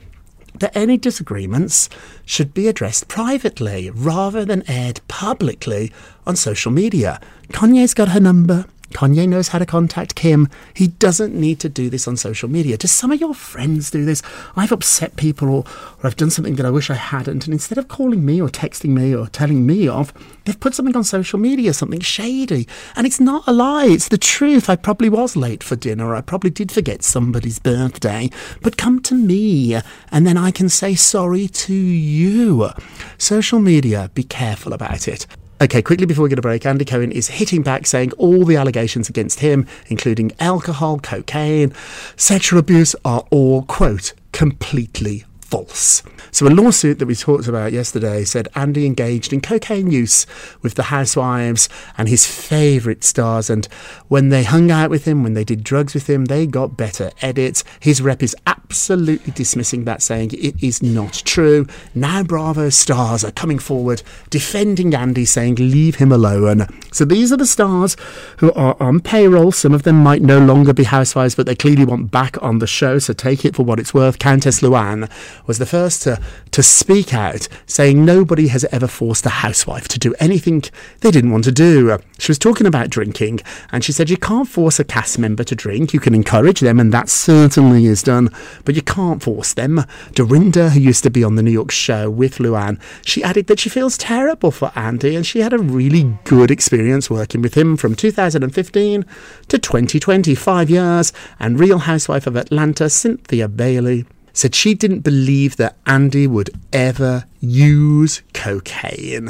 that 0.59 0.75
any 0.75 0.97
disagreements 0.97 1.89
should 2.25 2.53
be 2.53 2.69
addressed 2.69 3.09
privately 3.09 3.89
rather 3.89 4.45
than 4.45 4.63
aired 4.69 5.01
publicly 5.09 5.91
on 6.25 6.38
social 6.38 6.71
media. 6.71 7.19
Kanye's 7.50 7.93
got 7.93 8.09
her 8.09 8.19
number. 8.21 8.65
Kanye 8.94 9.27
knows 9.27 9.50
how 9.50 9.60
to 9.60 9.65
contact 9.65 10.15
Kim. 10.15 10.48
He 10.74 10.88
doesn't 10.88 11.34
need 11.34 11.60
to 11.60 11.70
do 11.70 11.89
this 11.89 12.08
on 12.08 12.17
social 12.17 12.50
media. 12.50 12.77
Do 12.77 12.88
some 12.88 13.12
of 13.12 13.20
your 13.20 13.34
friends 13.34 13.91
do 13.91 14.06
this? 14.06 14.22
I've 14.56 14.72
upset 14.72 15.15
people 15.17 15.50
or, 15.50 15.63
or 16.01 16.08
I've 16.08 16.15
done 16.15 16.29
something 16.29 16.56
that 16.56 16.65
I 16.65 16.70
wish 16.70 16.89
I 16.89 16.96
hadn't, 16.96 17.46
and 17.46 17.53
instead 17.53 17.77
of 17.77 17.88
calling 17.88 18.25
me 18.25 18.41
or 18.41 18.50
texting 18.50 18.89
me 18.89 19.13
or 19.13 19.27
telling 19.27 19.65
me 19.65 19.88
off, 19.88 20.13
they've 20.46 20.60
put 20.60 20.74
something 20.74 20.96
on 20.96 21.03
social 21.03 21.39
media, 21.39 21.74
something 21.74 22.00
shady. 22.00 22.67
And 22.96 23.06
it's 23.06 23.20
not 23.20 23.44
a 23.48 23.53
lie, 23.53 23.86
it's 23.86 24.08
the 24.08 24.17
truth. 24.17 24.70
I 24.70 24.75
probably 24.75 25.10
was 25.10 25.36
late 25.36 25.63
for 25.63 25.75
dinner, 25.75 26.15
I 26.15 26.22
probably 26.22 26.50
did 26.50 26.72
forget 26.72 27.03
somebody's 27.03 27.60
birthday, 27.60 28.29
but 28.62 28.77
come 28.77 29.01
to 29.03 29.15
me 29.15 29.75
and 30.12 30.25
then 30.25 30.38
I 30.38 30.51
can 30.51 30.70
say 30.70 30.96
sorry 30.96 31.48
to 31.48 31.74
you. 31.74 32.70
Social 33.17 33.60
media, 33.60 34.10
be 34.13 34.24
careful 34.24 34.74
about 34.74 35.08
it. 35.08 35.27
Okay, 35.59 35.81
quickly 35.81 36.05
before 36.05 36.21
we 36.21 36.29
get 36.29 36.37
a 36.37 36.41
break, 36.43 36.67
Andy 36.67 36.85
Cohen 36.85 37.11
is 37.11 37.29
hitting 37.29 37.63
back, 37.63 37.87
saying 37.87 38.11
all 38.13 38.45
the 38.45 38.55
allegations 38.55 39.09
against 39.09 39.39
him, 39.39 39.65
including 39.87 40.31
alcohol, 40.39 40.99
cocaine, 40.99 41.73
sexual 42.15 42.59
abuse, 42.59 42.95
are 43.03 43.25
all, 43.31 43.63
quote, 43.63 44.13
completely 44.33 45.25
false. 45.50 46.04
So, 46.32 46.46
a 46.46 46.50
lawsuit 46.50 47.00
that 47.00 47.06
we 47.06 47.16
talked 47.16 47.48
about 47.48 47.72
yesterday 47.72 48.25
said 48.25 48.50
Andy 48.54 48.86
engaged 48.86 49.32
in 49.32 49.39
cocaine 49.39 49.89
use 49.89 50.27
with 50.62 50.75
the 50.75 50.84
housewives 50.84 51.70
and 51.98 52.10
his 52.10 52.27
favourite 52.27 53.04
stars. 53.04 53.50
And 53.50 53.66
when 54.10 54.30
they 54.30 54.44
hung 54.44 54.70
out 54.70 54.89
with 54.89 55.06
him, 55.06 55.24
when 55.24 55.34
they 55.34 55.46
did 55.46 55.63
drugs 55.63 55.94
with 55.94 56.10
him, 56.10 56.25
they 56.25 56.46
got 56.46 56.75
better 56.75 57.12
edits. 57.22 57.63
His 57.80 58.01
rep 58.01 58.22
is 58.22 58.36
absolutely 58.46 59.32
dismissing 59.34 59.86
that, 59.86 60.01
saying 60.01 60.32
it 60.34 60.62
is 60.62 60.84
not 60.84 61.13
true. 61.25 61.66
Now, 61.96 62.24
Bravo 62.24 62.70
stars 62.70 63.24
are 63.24 63.32
coming 63.32 63.60
forward 63.60 64.04
defending 64.30 64.94
Andy, 64.94 65.25
saying 65.25 65.56
leave 65.56 65.96
him 65.96 66.12
alone. 66.12 66.68
So, 66.92 67.06
these 67.06 67.32
are 67.32 67.38
the 67.38 67.46
stars 67.46 67.96
who 68.39 68.51
are 68.54 68.75
on 68.82 69.00
payroll. 69.00 69.54
Some 69.54 69.74
of 69.74 69.84
them 69.84 70.04
might 70.04 70.22
no 70.22 70.39
longer 70.39 70.74
be 70.74 70.84
housewives, 70.84 71.36
but 71.36 71.46
they 71.46 71.56
clearly 71.56 71.86
want 71.86 72.12
back 72.12 72.42
on 72.44 72.60
the 72.60 72.68
show. 72.68 73.00
So, 73.00 73.13
take 73.13 73.46
it 73.46 73.56
for 73.56 73.63
what 73.63 73.80
it's 73.80 73.94
worth. 73.94 74.20
Countess 74.20 74.60
Luann 74.60 75.10
was 75.48 75.58
the 75.58 75.66
first 75.66 76.04
to, 76.04 76.22
to 76.51 76.62
speak 76.62 77.13
out, 77.13 77.48
saying 77.66 78.04
nobody 78.06 78.48
has 78.50 78.66
ever 78.66 78.88
forced 78.88 79.25
a 79.25 79.30
housewife 79.30 79.88
to 79.88 80.00
do 80.00 80.13
anything 80.20 80.63
they 81.00 81.12
didn't 81.12 81.32
want 81.32 81.46
to 81.46 81.51
do. 81.51 81.98
She 82.20 82.32
was 82.32 82.38
talking 82.39 82.68
about 82.68 82.89
drinking, 82.89 83.39
and 83.72 83.84
she 83.84 83.92
said 83.92 84.10
you 84.10 84.18
can't 84.18 84.48
force 84.48 84.80
a 84.80 84.84
cast 84.84 85.18
member 85.18 85.44
to 85.46 85.56
drink. 85.56 85.94
You 85.94 86.00
can 86.00 86.13
encourage 86.13 86.60
them, 86.60 86.80
and 86.80 86.94
that 86.94 87.10
certainly 87.10 87.86
is 87.86 88.04
done, 88.04 88.30
but 88.66 88.75
you 88.75 88.82
can't 88.82 89.24
force 89.24 89.54
them. 89.54 89.84
Dorinda, 90.13 90.72
who 90.72 90.80
used 90.80 91.04
to 91.04 91.10
be 91.10 91.24
on 91.24 91.36
the 91.36 91.44
New 91.44 91.51
York 91.51 91.72
show 91.72 92.10
with 92.10 92.38
Luann, 92.38 92.80
she 93.06 93.24
added 93.24 93.48
that 93.48 93.60
she 93.60 93.70
feels 93.70 93.98
terrible 93.98 94.51
for 94.51 94.72
Andy, 94.75 95.16
and 95.16 95.25
she 95.25 95.39
had 95.39 95.54
a 95.54 95.60
really 95.60 96.18
good 96.25 96.51
experience 96.51 97.10
working 97.10 97.42
with 97.42 97.56
him 97.56 97.77
from 97.77 97.96
2015 97.96 99.06
to 99.48 99.58
2020, 99.58 100.36
five 100.36 100.70
years, 100.70 101.13
and 101.39 101.60
Real 101.60 101.80
Housewife 101.80 102.27
of 102.27 102.36
Atlanta, 102.36 102.89
Cynthia 102.89 103.48
Bailey 103.48 104.06
said 104.38 104.53
she 104.53 104.75
didn't 104.75 105.00
believe 105.00 105.58
that 105.58 105.75
Andy 105.88 106.27
would 106.27 106.51
ever 106.72 107.25
use 107.39 108.22
cocaine. 108.36 109.29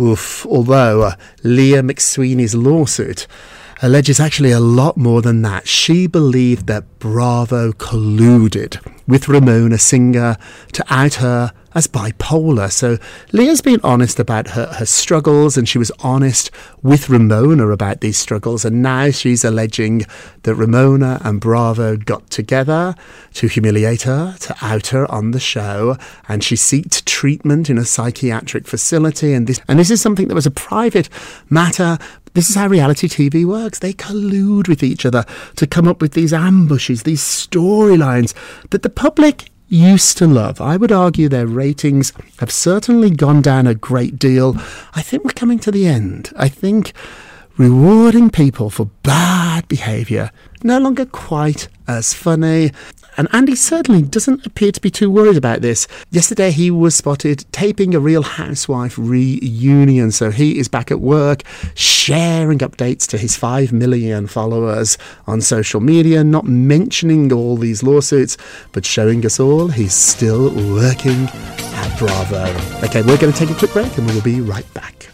Oof, 0.00 0.44
although 0.46 1.02
uh, 1.02 1.14
Leah 1.44 1.82
McSweeney's 1.82 2.56
lawsuit 2.56 3.28
alleges 3.82 4.18
actually 4.18 4.50
a 4.50 4.58
lot 4.58 4.96
more 4.96 5.22
than 5.22 5.42
that. 5.42 5.68
She 5.68 6.08
believed 6.08 6.66
that 6.66 6.98
Bravo 6.98 7.70
colluded 7.70 8.84
with 9.06 9.28
Ramona 9.28 9.78
Singer 9.78 10.36
to 10.72 10.84
out 10.92 11.14
her 11.14 11.52
as 11.74 11.86
bipolar. 11.86 12.70
So 12.70 12.98
Leah's 13.32 13.60
been 13.60 13.80
honest 13.82 14.18
about 14.18 14.48
her, 14.48 14.66
her 14.66 14.86
struggles 14.86 15.56
and 15.56 15.68
she 15.68 15.78
was 15.78 15.92
honest 16.00 16.50
with 16.82 17.08
Ramona 17.08 17.68
about 17.68 18.00
these 18.00 18.16
struggles. 18.16 18.64
And 18.64 18.82
now 18.82 19.10
she's 19.10 19.44
alleging 19.44 20.06
that 20.42 20.54
Ramona 20.54 21.20
and 21.24 21.40
Bravo 21.40 21.96
got 21.96 22.30
together 22.30 22.94
to 23.34 23.48
humiliate 23.48 24.02
her, 24.02 24.36
to 24.40 24.56
out 24.62 24.88
her 24.88 25.10
on 25.10 25.32
the 25.32 25.40
show. 25.40 25.96
And 26.28 26.42
she 26.42 26.56
sought 26.56 27.02
treatment 27.04 27.68
in 27.68 27.78
a 27.78 27.84
psychiatric 27.84 28.66
facility. 28.66 29.34
And 29.34 29.46
this, 29.46 29.60
and 29.68 29.78
this 29.78 29.90
is 29.90 30.00
something 30.00 30.28
that 30.28 30.34
was 30.34 30.46
a 30.46 30.50
private 30.50 31.08
matter. 31.50 31.98
This 32.34 32.50
is 32.50 32.56
how 32.56 32.68
reality 32.68 33.08
TV 33.08 33.44
works. 33.44 33.80
They 33.80 33.92
collude 33.92 34.68
with 34.68 34.82
each 34.82 35.04
other 35.04 35.24
to 35.56 35.66
come 35.66 35.88
up 35.88 36.00
with 36.00 36.12
these 36.12 36.32
ambushes, 36.32 37.02
these 37.02 37.22
storylines 37.22 38.34
that 38.70 38.82
the 38.82 38.90
public 38.90 39.50
used 39.68 40.18
to 40.18 40.26
love. 40.26 40.60
I 40.60 40.76
would 40.76 40.92
argue 40.92 41.28
their 41.28 41.46
ratings 41.46 42.12
have 42.38 42.50
certainly 42.50 43.10
gone 43.10 43.42
down 43.42 43.66
a 43.66 43.74
great 43.74 44.18
deal. 44.18 44.56
I 44.94 45.02
think 45.02 45.24
we're 45.24 45.32
coming 45.32 45.58
to 45.60 45.70
the 45.70 45.86
end. 45.86 46.32
I 46.36 46.48
think 46.48 46.92
rewarding 47.56 48.30
people 48.30 48.70
for 48.70 48.86
bad 49.02 49.68
behaviour 49.68 50.30
no 50.62 50.78
longer 50.78 51.04
quite 51.04 51.68
as 51.86 52.14
funny. 52.14 52.72
And 53.18 53.26
Andy 53.32 53.56
certainly 53.56 54.02
doesn't 54.02 54.46
appear 54.46 54.70
to 54.70 54.80
be 54.80 54.92
too 54.92 55.10
worried 55.10 55.36
about 55.36 55.60
this. 55.60 55.88
Yesterday 56.12 56.52
he 56.52 56.70
was 56.70 56.94
spotted 56.94 57.44
taping 57.50 57.92
a 57.92 57.98
Real 57.98 58.22
Housewife 58.22 58.96
reunion, 58.96 60.12
so 60.12 60.30
he 60.30 60.60
is 60.60 60.68
back 60.68 60.92
at 60.92 61.00
work, 61.00 61.42
sharing 61.74 62.60
updates 62.60 63.08
to 63.08 63.18
his 63.18 63.36
5 63.36 63.72
million 63.72 64.28
followers 64.28 64.96
on 65.26 65.40
social 65.40 65.80
media, 65.80 66.22
not 66.22 66.44
mentioning 66.44 67.32
all 67.32 67.56
these 67.56 67.82
lawsuits, 67.82 68.36
but 68.70 68.86
showing 68.86 69.26
us 69.26 69.40
all 69.40 69.66
he's 69.66 69.94
still 69.94 70.54
working 70.72 71.24
at 71.24 71.98
Bravo. 71.98 72.44
Okay, 72.84 73.02
we're 73.02 73.18
going 73.18 73.32
to 73.32 73.38
take 73.38 73.50
a 73.50 73.54
quick 73.54 73.72
break 73.72 73.98
and 73.98 74.06
we 74.06 74.14
will 74.14 74.22
be 74.22 74.40
right 74.40 74.72
back. 74.74 75.08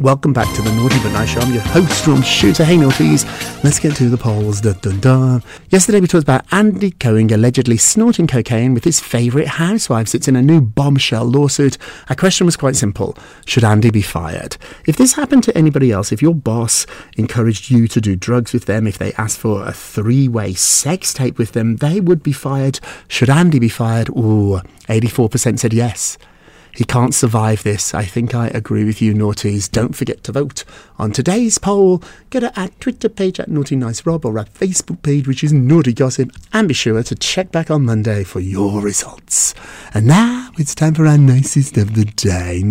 Welcome 0.00 0.32
back 0.32 0.50
to 0.56 0.62
the 0.62 0.72
Naughty 0.72 0.98
But 1.02 1.12
Nice 1.12 1.28
Show. 1.28 1.40
I'm 1.40 1.52
your 1.52 1.60
host, 1.60 2.06
Rob 2.06 2.24
Shuter. 2.24 2.64
Hey, 2.64 2.78
naughties. 2.78 3.26
Let's 3.62 3.78
get 3.78 3.94
to 3.96 4.08
the 4.08 4.16
polls. 4.16 4.62
Dun, 4.62 4.78
dun, 4.80 4.98
dun. 5.00 5.42
Yesterday, 5.68 6.00
we 6.00 6.06
talked 6.06 6.22
about 6.22 6.46
Andy 6.50 6.92
Cohen 6.92 7.30
allegedly 7.30 7.76
snorting 7.76 8.26
cocaine 8.26 8.72
with 8.72 8.84
his 8.84 8.98
favourite 8.98 9.46
housewives. 9.46 10.14
It's 10.14 10.26
in 10.26 10.36
a 10.36 10.42
new 10.42 10.62
bombshell 10.62 11.26
lawsuit. 11.26 11.76
Our 12.08 12.16
question 12.16 12.46
was 12.46 12.56
quite 12.56 12.76
simple 12.76 13.14
Should 13.44 13.62
Andy 13.62 13.90
be 13.90 14.00
fired? 14.00 14.56
If 14.86 14.96
this 14.96 15.12
happened 15.12 15.44
to 15.44 15.58
anybody 15.58 15.92
else, 15.92 16.12
if 16.12 16.22
your 16.22 16.34
boss 16.34 16.86
encouraged 17.18 17.70
you 17.70 17.86
to 17.88 18.00
do 18.00 18.16
drugs 18.16 18.54
with 18.54 18.64
them, 18.64 18.86
if 18.86 18.96
they 18.96 19.12
asked 19.18 19.38
for 19.38 19.66
a 19.66 19.72
three 19.74 20.28
way 20.28 20.54
sex 20.54 21.12
tape 21.12 21.36
with 21.36 21.52
them, 21.52 21.76
they 21.76 22.00
would 22.00 22.22
be 22.22 22.32
fired. 22.32 22.80
Should 23.06 23.28
Andy 23.28 23.58
be 23.58 23.68
fired? 23.68 24.08
Ooh, 24.08 24.62
84% 24.88 25.58
said 25.58 25.74
yes. 25.74 26.16
He 26.74 26.84
can't 26.84 27.14
survive 27.14 27.62
this. 27.62 27.94
I 27.94 28.04
think 28.04 28.34
I 28.34 28.48
agree 28.48 28.84
with 28.84 29.02
you, 29.02 29.12
naughties. 29.14 29.70
Don't 29.70 29.94
forget 29.94 30.22
to 30.24 30.32
vote 30.32 30.64
on 30.98 31.12
today's 31.12 31.58
poll. 31.58 32.02
To 32.30 32.60
our 32.60 32.68
Twitter 32.80 33.08
page 33.08 33.40
at 33.40 33.48
Naughty 33.48 33.74
Nice 33.74 34.06
Rob 34.06 34.24
or 34.24 34.38
our 34.38 34.44
Facebook 34.44 35.02
page, 35.02 35.26
which 35.26 35.42
is 35.42 35.52
Naughty 35.52 35.92
Gossip, 35.92 36.30
and 36.52 36.68
be 36.68 36.74
sure 36.74 37.02
to 37.02 37.14
check 37.16 37.50
back 37.50 37.70
on 37.70 37.84
Monday 37.84 38.22
for 38.22 38.38
your 38.38 38.80
results. 38.80 39.54
And 39.92 40.06
now 40.06 40.50
it's 40.56 40.74
time 40.74 40.94
for 40.94 41.06
our 41.06 41.18
nicest 41.18 41.76
of 41.76 41.94
the 41.94 42.04
day. 42.04 42.62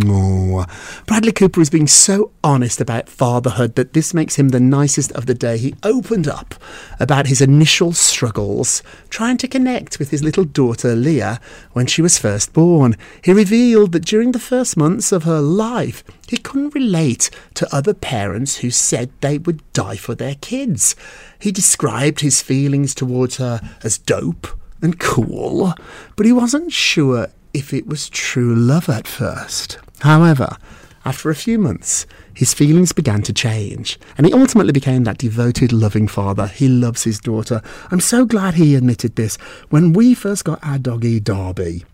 Bradley 1.06 1.34
Cooper 1.34 1.60
is 1.60 1.70
being 1.70 1.88
so 1.88 2.32
honest 2.44 2.80
about 2.80 3.10
fatherhood 3.10 3.76
that 3.76 3.94
this 3.94 4.14
makes 4.14 4.36
him 4.36 4.50
the 4.50 4.60
nicest 4.62 5.12
of 5.12 5.26
the 5.26 5.34
day. 5.34 5.58
He 5.58 5.76
opened 5.84 6.28
up 6.28 6.56
about 7.00 7.28
his 7.28 7.42
initial 7.42 7.92
struggles 7.92 8.82
trying 9.10 9.38
to 9.38 9.48
connect 9.48 10.00
with 10.00 10.12
his 10.12 10.24
little 10.24 10.46
daughter 10.46 10.96
Lea 10.96 11.36
when 11.74 11.86
she 11.86 12.02
was 12.02 12.18
first 12.18 12.54
born. 12.54 12.96
He 13.24 13.34
revealed 13.34 13.92
that 13.92 13.99
during 14.06 14.32
the 14.32 14.40
first 14.40 14.78
months 14.78 15.12
of 15.12 15.24
her 15.24 15.42
life, 15.42 16.04
he 16.28 16.38
couldn't 16.38 16.76
relate 16.76 17.30
to 17.56 17.76
other 17.76 17.94
parents 17.94 18.58
who 18.58 18.70
said 18.70 19.12
they 19.22 19.38
would 19.38 19.62
die 19.74 19.96
for 19.96 20.16
their 20.16 20.36
kids. 20.36 20.96
He 21.40 21.52
described 21.52 22.22
his 22.22 22.42
feelings 22.42 22.94
towards 22.94 23.38
her 23.38 23.62
as 23.84 23.98
dope 23.98 24.48
and 24.82 25.00
cool, 25.00 25.74
but 26.16 26.26
he 26.26 26.32
wasn't 26.32 26.72
sure 26.72 27.28
if 27.54 27.74
it 27.74 27.88
was 27.88 28.10
true 28.10 28.56
love 28.56 28.90
at 28.90 29.08
first. 29.08 29.80
However, 30.00 30.58
after 31.06 31.30
a 31.30 31.36
few 31.36 31.58
months, 31.58 32.06
his 32.34 32.54
feelings 32.54 32.92
began 32.92 33.22
to 33.24 33.34
change, 33.34 34.00
and 34.18 34.28
he 34.28 34.34
ultimately 34.34 34.72
became 34.72 35.06
that 35.06 35.18
devoted, 35.18 35.74
loving 35.74 36.08
father. 36.08 36.48
He 36.48 36.68
loves 36.68 37.04
his 37.04 37.20
daughter. 37.20 37.62
I'm 37.90 38.00
so 38.00 38.26
glad 38.26 38.54
he 38.54 38.76
admitted 38.76 39.16
this. 39.16 39.38
When 39.70 39.94
we 39.94 40.14
first 40.14 40.46
got 40.46 40.64
our 40.64 40.78
doggy 40.78 41.20
Darby, 41.20 41.86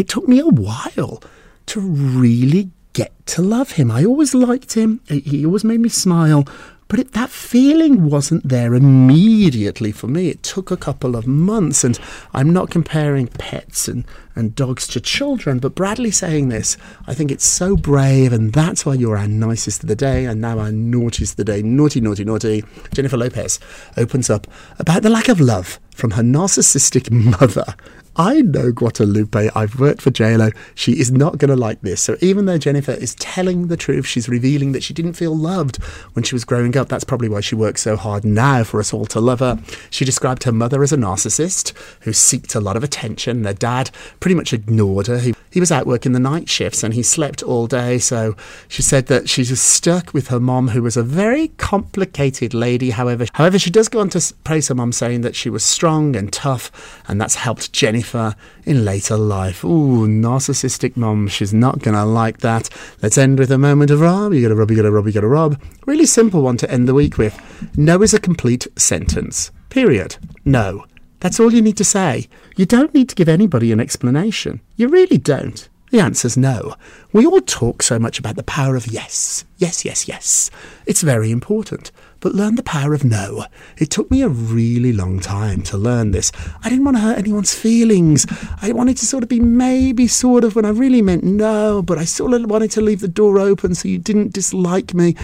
it 0.00 0.08
took 0.08 0.28
me 0.28 0.38
a 0.40 0.46
while 0.46 1.22
to 1.66 1.80
really 1.80 2.70
get 2.92 3.12
to 3.26 3.42
love 3.42 3.72
him. 3.72 3.90
I 3.90 4.04
always 4.04 4.34
liked 4.34 4.74
him, 4.74 5.00
he 5.08 5.44
always 5.44 5.64
made 5.64 5.80
me 5.80 5.88
smile. 5.88 6.46
But 6.88 7.00
it, 7.00 7.12
that 7.12 7.30
feeling 7.30 8.08
wasn't 8.08 8.48
there 8.48 8.72
immediately 8.72 9.90
for 9.90 10.06
me. 10.06 10.28
It 10.28 10.44
took 10.44 10.70
a 10.70 10.76
couple 10.76 11.16
of 11.16 11.26
months, 11.26 11.82
and 11.82 11.98
I'm 12.32 12.52
not 12.52 12.70
comparing 12.70 13.26
pets 13.26 13.88
and, 13.88 14.04
and 14.36 14.54
dogs 14.54 14.86
to 14.88 15.00
children. 15.00 15.58
But 15.58 15.74
Bradley 15.74 16.10
saying 16.10 16.50
this, 16.50 16.76
I 17.06 17.14
think 17.14 17.30
it's 17.30 17.44
so 17.44 17.76
brave, 17.76 18.32
and 18.32 18.52
that's 18.52 18.86
why 18.86 18.94
you're 18.94 19.16
our 19.16 19.26
nicest 19.26 19.82
of 19.82 19.88
the 19.88 19.96
day 19.96 20.26
and 20.26 20.40
now 20.40 20.58
our 20.58 20.70
naughtiest 20.70 21.32
of 21.32 21.36
the 21.38 21.44
day. 21.44 21.62
Naughty, 21.62 22.00
naughty, 22.00 22.24
naughty. 22.24 22.62
Jennifer 22.92 23.16
Lopez 23.16 23.58
opens 23.96 24.30
up 24.30 24.46
about 24.78 25.02
the 25.02 25.10
lack 25.10 25.28
of 25.28 25.40
love 25.40 25.80
from 25.94 26.12
her 26.12 26.22
narcissistic 26.22 27.10
mother. 27.40 27.74
I 28.18 28.40
know 28.40 28.72
Guadalupe. 28.72 29.50
I've 29.54 29.78
worked 29.78 30.00
for 30.00 30.10
JLo. 30.10 30.56
She 30.74 30.92
is 30.92 31.12
not 31.12 31.36
going 31.36 31.50
to 31.50 31.56
like 31.56 31.82
this. 31.82 32.00
So 32.00 32.16
even 32.22 32.46
though 32.46 32.56
Jennifer 32.56 32.92
is 32.92 33.14
telling 33.16 33.66
the 33.66 33.76
truth, 33.76 34.06
she's 34.06 34.26
revealing 34.28 34.72
that 34.72 34.82
she 34.82 34.94
didn't 34.94 35.12
feel 35.12 35.36
loved 35.36 35.76
when 36.14 36.22
she 36.22 36.34
was 36.34 36.44
growing 36.46 36.76
up. 36.78 36.88
That's 36.88 37.04
probably 37.04 37.28
why 37.28 37.40
she 37.40 37.54
works 37.54 37.82
so 37.82 37.94
hard 37.94 38.24
now 38.24 38.64
for 38.64 38.80
us 38.80 38.94
all 38.94 39.04
to 39.06 39.20
love 39.20 39.40
her. 39.40 39.60
She 39.90 40.06
described 40.06 40.44
her 40.44 40.52
mother 40.52 40.82
as 40.82 40.94
a 40.94 40.96
narcissist 40.96 41.74
who 42.00 42.12
seeked 42.12 42.56
a 42.56 42.60
lot 42.60 42.76
of 42.76 42.82
attention. 42.82 43.44
Her 43.44 43.52
dad 43.52 43.90
pretty 44.26 44.34
much 44.34 44.52
ignored 44.52 45.06
her. 45.06 45.20
He, 45.20 45.32
he 45.52 45.60
was 45.60 45.70
out 45.70 45.86
working 45.86 46.10
the 46.10 46.18
night 46.18 46.48
shifts 46.48 46.82
and 46.82 46.92
he 46.92 47.00
slept 47.04 47.44
all 47.44 47.68
day. 47.68 47.96
So 47.96 48.34
she 48.66 48.82
said 48.82 49.06
that 49.06 49.28
she 49.28 49.42
was 49.42 49.60
stuck 49.60 50.12
with 50.12 50.26
her 50.26 50.40
mom, 50.40 50.66
who 50.66 50.82
was 50.82 50.96
a 50.96 51.04
very 51.04 51.46
complicated 51.58 52.52
lady. 52.52 52.90
However, 52.90 53.26
however, 53.34 53.56
she 53.56 53.70
does 53.70 53.88
go 53.88 54.00
on 54.00 54.10
to 54.10 54.34
praise 54.42 54.66
her 54.66 54.74
mom, 54.74 54.90
saying 54.90 55.20
that 55.20 55.36
she 55.36 55.48
was 55.48 55.64
strong 55.64 56.16
and 56.16 56.32
tough, 56.32 57.04
and 57.06 57.20
that's 57.20 57.36
helped 57.36 57.72
Jennifer 57.72 58.34
in 58.64 58.84
later 58.84 59.16
life. 59.16 59.64
Ooh, 59.64 60.08
narcissistic 60.08 60.96
mom. 60.96 61.28
She's 61.28 61.54
not 61.54 61.80
to 61.84 62.04
like 62.04 62.38
that. 62.38 62.68
Let's 63.02 63.18
end 63.18 63.38
with 63.38 63.52
a 63.52 63.58
moment 63.58 63.92
of 63.92 64.00
Rob. 64.00 64.32
You 64.32 64.42
got 64.42 64.48
to 64.48 64.56
Rob, 64.56 64.72
you 64.72 64.76
got 64.76 64.82
to 64.82 64.90
Rob, 64.90 65.06
you 65.06 65.12
got 65.12 65.20
to 65.20 65.28
Rob. 65.28 65.62
Really 65.86 66.04
simple 66.04 66.42
one 66.42 66.56
to 66.56 66.68
end 66.68 66.88
the 66.88 66.94
week 66.94 67.16
with. 67.16 67.40
No 67.78 68.02
is 68.02 68.12
a 68.12 68.18
complete 68.18 68.66
sentence. 68.74 69.52
Period. 69.68 70.16
No. 70.44 70.84
That's 71.20 71.40
all 71.40 71.52
you 71.52 71.62
need 71.62 71.76
to 71.76 71.84
say. 71.84 72.28
You 72.56 72.64
don't 72.64 72.94
need 72.94 73.10
to 73.10 73.14
give 73.14 73.28
anybody 73.28 73.70
an 73.70 73.80
explanation. 73.80 74.62
You 74.76 74.88
really 74.88 75.18
don't. 75.18 75.68
The 75.90 76.00
answer's 76.00 76.38
no. 76.38 76.74
We 77.12 77.26
all 77.26 77.42
talk 77.42 77.82
so 77.82 77.98
much 77.98 78.18
about 78.18 78.36
the 78.36 78.42
power 78.42 78.76
of 78.76 78.86
yes. 78.86 79.44
Yes, 79.58 79.84
yes, 79.84 80.08
yes. 80.08 80.50
It's 80.86 81.02
very 81.02 81.30
important. 81.30 81.92
But 82.20 82.34
learn 82.34 82.54
the 82.54 82.62
power 82.62 82.94
of 82.94 83.04
no. 83.04 83.44
It 83.76 83.90
took 83.90 84.10
me 84.10 84.22
a 84.22 84.28
really 84.28 84.94
long 84.94 85.20
time 85.20 85.62
to 85.64 85.76
learn 85.76 86.12
this. 86.12 86.32
I 86.64 86.70
didn't 86.70 86.86
want 86.86 86.96
to 86.96 87.02
hurt 87.02 87.18
anyone's 87.18 87.54
feelings. 87.54 88.26
I 88.62 88.72
wanted 88.72 88.96
to 88.96 89.06
sort 89.06 89.22
of 89.22 89.28
be 89.28 89.38
maybe 89.38 90.08
sort 90.08 90.42
of 90.42 90.56
when 90.56 90.64
I 90.64 90.70
really 90.70 91.02
meant 91.02 91.24
no, 91.24 91.82
but 91.82 91.98
I 91.98 92.04
sort 92.04 92.32
of 92.32 92.50
wanted 92.50 92.70
to 92.72 92.80
leave 92.80 93.00
the 93.00 93.06
door 93.06 93.38
open 93.38 93.74
so 93.74 93.86
you 93.86 93.98
didn't 93.98 94.32
dislike 94.32 94.94
me. 94.94 95.14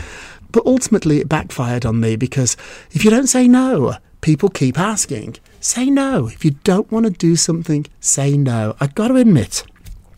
But 0.50 0.66
ultimately, 0.66 1.18
it 1.18 1.30
backfired 1.30 1.86
on 1.86 1.98
me 1.98 2.16
because 2.16 2.58
if 2.90 3.06
you 3.06 3.10
don't 3.10 3.26
say 3.26 3.48
no, 3.48 3.96
people 4.20 4.50
keep 4.50 4.78
asking. 4.78 5.38
Say 5.62 5.90
no. 5.90 6.26
If 6.26 6.44
you 6.44 6.56
don't 6.64 6.90
want 6.90 7.06
to 7.06 7.12
do 7.12 7.36
something, 7.36 7.86
say 8.00 8.36
no. 8.36 8.74
I've 8.80 8.96
got 8.96 9.08
to 9.08 9.14
admit, 9.14 9.62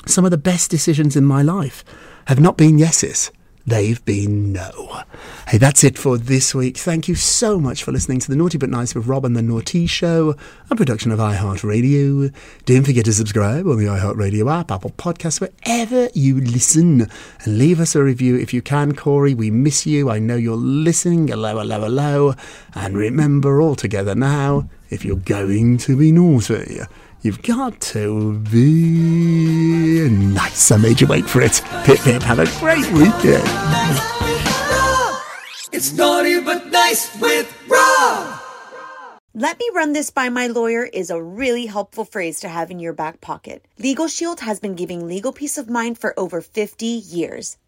some 0.07 0.25
of 0.25 0.31
the 0.31 0.39
best 0.39 0.71
decisions 0.71 1.17
in 1.17 1.27
my 1.27 1.43
life 1.43 1.85
have 2.29 2.41
not 2.41 2.57
been 2.57 2.79
yeses. 2.79 3.31
They've 3.67 4.03
been 4.07 4.55
no. 4.55 5.03
Hey, 5.49 5.59
that's 5.59 5.85
it 5.85 5.99
for 5.99 6.17
this 6.17 6.55
week. 6.55 6.79
Thank 6.79 7.09
you 7.09 7.15
so 7.15 7.61
much 7.61 7.83
for 7.83 7.93
listening 7.93 8.21
to 8.21 8.31
the 8.31 8.37
Naughty 8.37 8.57
But 8.57 8.71
Nice 8.71 8.95
with 8.95 9.07
Rob 9.07 9.27
and 9.27 9.37
the 9.37 9.43
Naughty 9.43 9.87
Show, 9.87 10.35
a 10.71 10.77
production 10.77 11.13
of 11.13 11.19
iHeartRadio. 11.19 12.35
Don't 12.65 12.85
forget 12.85 13.05
to 13.05 13.13
subscribe 13.13 13.67
on 13.67 13.77
the 13.77 13.85
iHeartRadio 13.85 14.51
app, 14.51 14.71
Apple 14.71 14.93
Podcasts, 14.93 15.43
wherever 15.43 16.09
you 16.15 16.41
listen, 16.41 17.03
and 17.03 17.59
leave 17.59 17.81
us 17.81 17.95
a 17.95 18.03
review 18.03 18.35
if 18.37 18.55
you 18.55 18.63
can. 18.63 18.95
Corey, 18.95 19.35
we 19.35 19.51
miss 19.51 19.85
you. 19.85 20.09
I 20.09 20.21
know 20.21 20.37
you're 20.37 20.57
listening. 20.57 21.29
Hello, 21.29 21.59
hello, 21.59 21.81
hello. 21.83 22.35
And 22.75 22.97
remember, 22.97 23.61
all 23.61 23.77
together 23.77 24.15
now, 24.15 24.71
if 24.91 25.05
you're 25.05 25.17
going 25.17 25.79
to 25.79 25.97
be 25.97 26.13
naughty, 26.13 26.81
You've 27.25 27.41
got 27.41 27.81
to 27.81 28.39
be 28.53 30.11
nice. 30.11 30.71
I 30.71 30.77
made 30.77 31.01
you 31.01 31.07
wait 31.07 31.25
for 31.25 31.41
it. 31.41 31.63
Pip 31.85 31.99
Pip, 32.01 32.23
have 32.23 32.39
a 32.39 32.45
great 32.61 32.85
weekend. 32.93 33.49
It's 35.73 35.95
naughty 35.95 36.39
but 36.43 36.67
nice 36.67 37.19
with 37.19 37.51
Rob. 37.67 38.41
Let 39.33 39.59
me 39.59 39.71
run 39.75 39.95
this 39.95 40.11
by 40.11 40.29
my 40.29 40.49
lawyer 40.49 40.85
is 40.85 41.09
a 41.09 41.21
really 41.21 41.65
helpful 41.65 42.05
phrase 42.05 42.41
to 42.41 42.49
have 42.51 42.71
in 42.71 42.79
your 42.79 42.93
back 42.93 43.23
pocket. 43.23 43.65
Legal 43.79 44.07
Shield 44.07 44.41
has 44.41 44.61
been 44.61 44.75
giving 44.75 45.09
legal 45.09 45.33
peace 45.33 45.57
of 45.57 45.71
mind 45.71 45.97
for 45.97 46.13
over 46.21 46.43
50 46.43 46.85
years. 46.85 47.57